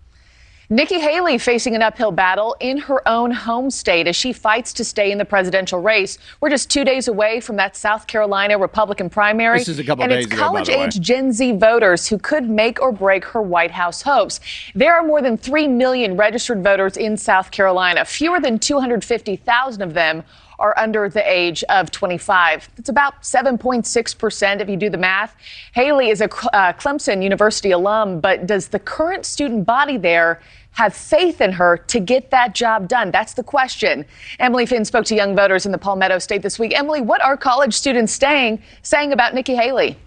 Nikki 0.69 0.99
Haley 0.99 1.37
facing 1.37 1.75
an 1.75 1.83
uphill 1.83 2.11
battle 2.11 2.55
in 2.59 2.77
her 2.79 3.07
own 3.07 3.29
home 3.29 3.69
state 3.69 4.07
as 4.07 4.15
she 4.15 4.33
fights 4.33 4.73
to 4.73 4.83
stay 4.83 5.11
in 5.11 5.19
the 5.19 5.25
presidential 5.25 5.79
race. 5.79 6.17
We're 6.41 6.49
just 6.49 6.71
two 6.71 6.83
days 6.83 7.07
away 7.07 7.39
from 7.39 7.55
that 7.57 7.75
South 7.75 8.07
Carolina 8.07 8.57
Republican 8.57 9.11
primary. 9.11 9.59
This 9.59 9.67
is 9.67 9.79
a 9.79 9.83
couple 9.83 10.03
and 10.03 10.11
days 10.11 10.25
it's 10.25 10.33
ago, 10.33 10.41
college 10.41 10.69
age 10.69 10.99
Gen 10.99 11.31
Z 11.31 11.51
voters 11.57 12.07
who 12.07 12.17
could 12.17 12.49
make 12.49 12.81
or 12.81 12.91
break 12.91 13.25
her 13.25 13.43
White 13.43 13.69
House 13.69 14.01
hopes. 14.01 14.39
There 14.73 14.95
are 14.95 15.03
more 15.03 15.21
than 15.21 15.37
3 15.37 15.67
million 15.67 16.17
registered 16.17 16.63
voters 16.63 16.97
in 16.97 17.15
South 17.15 17.51
Carolina. 17.51 18.03
Fewer 18.03 18.39
than 18.39 18.57
250,000 18.57 19.81
of 19.83 19.93
them 19.93 20.23
are 20.59 20.77
under 20.77 21.09
the 21.09 21.29
age 21.29 21.63
of 21.69 21.91
25. 21.91 22.69
It's 22.77 22.89
about 22.89 23.21
7.6% 23.21 24.59
if 24.61 24.69
you 24.69 24.77
do 24.77 24.89
the 24.89 24.97
math. 24.97 25.35
Haley 25.73 26.09
is 26.09 26.21
a 26.21 26.25
uh, 26.25 26.73
Clemson 26.73 27.23
University 27.23 27.71
alum, 27.71 28.19
but 28.19 28.47
does 28.47 28.67
the 28.67 28.79
current 28.79 29.25
student 29.25 29.65
body 29.65 29.97
there 29.97 30.41
have 30.71 30.93
faith 30.93 31.39
in 31.39 31.53
her 31.53 31.77
to 31.77 31.99
get 31.99 32.31
that 32.31 32.53
job 32.53 32.87
done? 32.87 33.11
That's 33.11 33.33
the 33.33 33.43
question. 33.43 34.05
Emily 34.39 34.65
Finn 34.65 34.83
spoke 34.85 35.05
to 35.05 35.15
young 35.15 35.35
voters 35.35 35.65
in 35.65 35.71
the 35.71 35.77
Palmetto 35.77 36.19
State 36.19 36.41
this 36.41 36.59
week. 36.59 36.77
Emily, 36.77 37.01
what 37.01 37.23
are 37.23 37.37
college 37.37 37.73
students 37.73 38.11
staying, 38.11 38.61
saying 38.81 39.13
about 39.13 39.33
Nikki 39.33 39.55
Haley? 39.55 39.97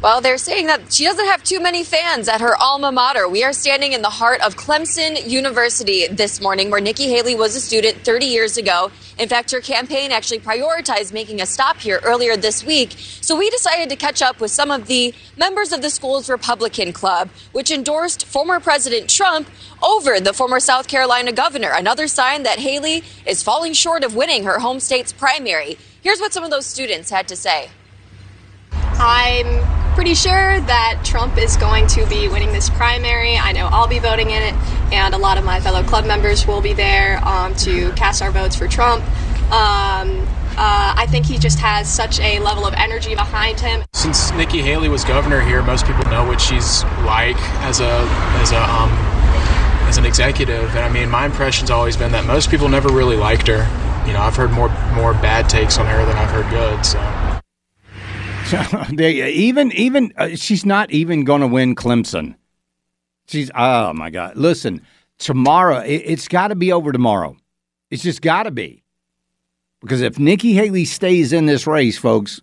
Well, 0.00 0.20
they're 0.20 0.38
saying 0.38 0.68
that 0.68 0.92
she 0.92 1.04
doesn't 1.04 1.26
have 1.26 1.42
too 1.42 1.58
many 1.58 1.82
fans 1.82 2.28
at 2.28 2.40
her 2.40 2.56
alma 2.56 2.92
mater. 2.92 3.28
We 3.28 3.42
are 3.42 3.52
standing 3.52 3.94
in 3.94 4.00
the 4.00 4.08
heart 4.08 4.40
of 4.42 4.54
Clemson 4.54 5.28
University 5.28 6.06
this 6.06 6.40
morning, 6.40 6.70
where 6.70 6.80
Nikki 6.80 7.08
Haley 7.08 7.34
was 7.34 7.56
a 7.56 7.60
student 7.60 7.96
30 8.04 8.26
years 8.26 8.56
ago. 8.56 8.92
In 9.18 9.28
fact, 9.28 9.50
her 9.50 9.60
campaign 9.60 10.12
actually 10.12 10.38
prioritized 10.38 11.12
making 11.12 11.40
a 11.40 11.46
stop 11.46 11.78
here 11.78 11.98
earlier 12.04 12.36
this 12.36 12.62
week. 12.62 12.94
So 12.96 13.36
we 13.36 13.50
decided 13.50 13.88
to 13.88 13.96
catch 13.96 14.22
up 14.22 14.38
with 14.38 14.52
some 14.52 14.70
of 14.70 14.86
the 14.86 15.12
members 15.36 15.72
of 15.72 15.82
the 15.82 15.90
school's 15.90 16.30
Republican 16.30 16.92
Club, 16.92 17.28
which 17.50 17.72
endorsed 17.72 18.24
former 18.24 18.60
President 18.60 19.10
Trump 19.10 19.48
over 19.82 20.20
the 20.20 20.32
former 20.32 20.60
South 20.60 20.86
Carolina 20.86 21.32
governor. 21.32 21.72
Another 21.74 22.06
sign 22.06 22.44
that 22.44 22.60
Haley 22.60 23.02
is 23.26 23.42
falling 23.42 23.72
short 23.72 24.04
of 24.04 24.14
winning 24.14 24.44
her 24.44 24.60
home 24.60 24.78
state's 24.78 25.12
primary. 25.12 25.76
Here's 26.02 26.20
what 26.20 26.32
some 26.32 26.44
of 26.44 26.50
those 26.52 26.66
students 26.66 27.10
had 27.10 27.26
to 27.26 27.34
say. 27.34 27.70
I'm 29.00 29.94
pretty 29.94 30.14
sure 30.14 30.60
that 30.60 31.02
Trump 31.04 31.38
is 31.38 31.56
going 31.56 31.86
to 31.88 32.04
be 32.06 32.28
winning 32.28 32.52
this 32.52 32.68
primary. 32.68 33.36
I 33.36 33.52
know 33.52 33.68
I'll 33.70 33.86
be 33.86 34.00
voting 34.00 34.30
in 34.30 34.42
it, 34.42 34.54
and 34.92 35.14
a 35.14 35.18
lot 35.18 35.38
of 35.38 35.44
my 35.44 35.60
fellow 35.60 35.84
club 35.84 36.04
members 36.04 36.46
will 36.46 36.60
be 36.60 36.72
there 36.72 37.24
um, 37.24 37.54
to 37.56 37.92
cast 37.92 38.22
our 38.22 38.32
votes 38.32 38.56
for 38.56 38.66
Trump. 38.66 39.04
Um, 39.52 40.26
uh, 40.60 40.94
I 40.96 41.06
think 41.08 41.26
he 41.26 41.38
just 41.38 41.60
has 41.60 41.88
such 41.88 42.18
a 42.18 42.40
level 42.40 42.66
of 42.66 42.74
energy 42.74 43.14
behind 43.14 43.60
him. 43.60 43.84
Since 43.92 44.32
Nikki 44.32 44.62
Haley 44.62 44.88
was 44.88 45.04
governor 45.04 45.40
here, 45.40 45.62
most 45.62 45.86
people 45.86 46.04
know 46.10 46.26
what 46.26 46.40
she's 46.40 46.82
like 47.06 47.36
as 47.62 47.78
a 47.80 48.02
as 48.40 48.50
a 48.50 48.60
um, 48.60 48.90
as 49.88 49.96
an 49.96 50.06
executive, 50.06 50.70
and 50.70 50.80
I 50.80 50.88
mean, 50.88 51.08
my 51.08 51.24
impression's 51.24 51.70
always 51.70 51.96
been 51.96 52.10
that 52.12 52.26
most 52.26 52.50
people 52.50 52.68
never 52.68 52.88
really 52.88 53.16
liked 53.16 53.46
her. 53.46 53.64
You 54.06 54.14
know, 54.14 54.20
I've 54.20 54.34
heard 54.34 54.50
more 54.50 54.70
more 54.94 55.12
bad 55.12 55.48
takes 55.48 55.78
on 55.78 55.86
her 55.86 56.04
than 56.04 56.16
I've 56.16 56.30
heard 56.30 56.50
good. 56.50 56.84
So. 56.84 57.27
they 58.92 59.32
even 59.32 59.72
even 59.72 60.12
uh, 60.16 60.28
she's 60.34 60.64
not 60.64 60.90
even 60.90 61.24
going 61.24 61.40
to 61.40 61.46
win 61.46 61.74
Clemson. 61.74 62.34
She's 63.26 63.50
oh 63.54 63.92
my 63.92 64.10
god! 64.10 64.36
Listen, 64.36 64.82
tomorrow 65.18 65.78
it, 65.78 66.02
it's 66.04 66.28
got 66.28 66.48
to 66.48 66.54
be 66.54 66.72
over 66.72 66.92
tomorrow. 66.92 67.36
It's 67.90 68.02
just 68.02 68.22
got 68.22 68.44
to 68.44 68.50
be 68.50 68.82
because 69.80 70.00
if 70.00 70.18
Nikki 70.18 70.52
Haley 70.52 70.84
stays 70.84 71.32
in 71.32 71.46
this 71.46 71.66
race, 71.66 71.98
folks, 71.98 72.40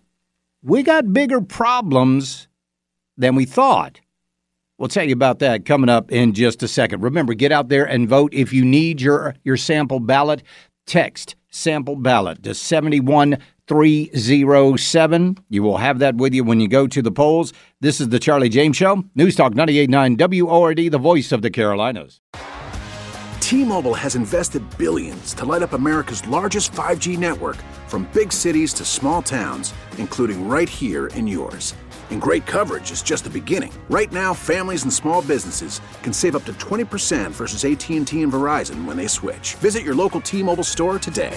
we 0.62 0.82
got 0.82 1.12
bigger 1.12 1.40
problems 1.40 2.48
than 3.16 3.34
we 3.34 3.44
thought. 3.44 4.00
We'll 4.78 4.88
tell 4.88 5.04
you 5.04 5.14
about 5.14 5.38
that 5.38 5.64
coming 5.64 5.88
up 5.88 6.12
in 6.12 6.34
just 6.34 6.62
a 6.62 6.68
second. 6.68 7.02
Remember, 7.02 7.34
get 7.34 7.50
out 7.50 7.68
there 7.68 7.84
and 7.84 8.08
vote. 8.08 8.34
If 8.34 8.52
you 8.52 8.64
need 8.64 9.00
your, 9.00 9.34
your 9.42 9.56
sample 9.56 10.00
ballot, 10.00 10.42
text 10.86 11.34
sample 11.48 11.96
ballot 11.96 12.42
to 12.42 12.54
71307. 13.68 15.38
You 15.48 15.62
will 15.62 15.78
have 15.78 15.98
that 15.98 16.16
with 16.16 16.34
you 16.34 16.44
when 16.44 16.60
you 16.60 16.68
go 16.68 16.86
to 16.86 17.02
the 17.02 17.10
polls. 17.10 17.52
This 17.80 18.00
is 18.00 18.08
the 18.10 18.18
Charlie 18.18 18.48
James 18.48 18.76
Show. 18.76 19.04
News 19.14 19.34
Talk 19.34 19.54
989 19.54 20.16
WORD, 20.16 20.90
the 20.90 20.98
voice 20.98 21.32
of 21.32 21.42
the 21.42 21.50
Carolinas. 21.50 22.20
T-Mobile 23.40 23.94
has 23.94 24.16
invested 24.16 24.62
billions 24.76 25.32
to 25.34 25.44
light 25.44 25.62
up 25.62 25.72
America's 25.72 26.26
largest 26.26 26.72
5G 26.72 27.16
network 27.16 27.56
from 27.86 28.08
big 28.12 28.32
cities 28.32 28.72
to 28.74 28.84
small 28.84 29.22
towns, 29.22 29.72
including 29.98 30.48
right 30.48 30.68
here 30.68 31.06
in 31.08 31.28
yours. 31.28 31.74
And 32.10 32.20
great 32.20 32.44
coverage 32.46 32.90
is 32.90 33.02
just 33.02 33.22
the 33.24 33.30
beginning. 33.30 33.72
Right 33.88 34.10
now, 34.12 34.34
families 34.34 34.82
and 34.82 34.92
small 34.92 35.22
businesses 35.22 35.80
can 36.02 36.12
save 36.12 36.34
up 36.34 36.44
to 36.44 36.52
20% 36.54 37.30
versus 37.30 37.64
AT&T 37.64 38.20
and 38.20 38.32
Verizon 38.32 38.84
when 38.84 38.96
they 38.96 39.06
switch. 39.06 39.54
Visit 39.56 39.84
your 39.84 39.94
local 39.94 40.20
T-Mobile 40.20 40.64
store 40.64 40.98
today. 40.98 41.36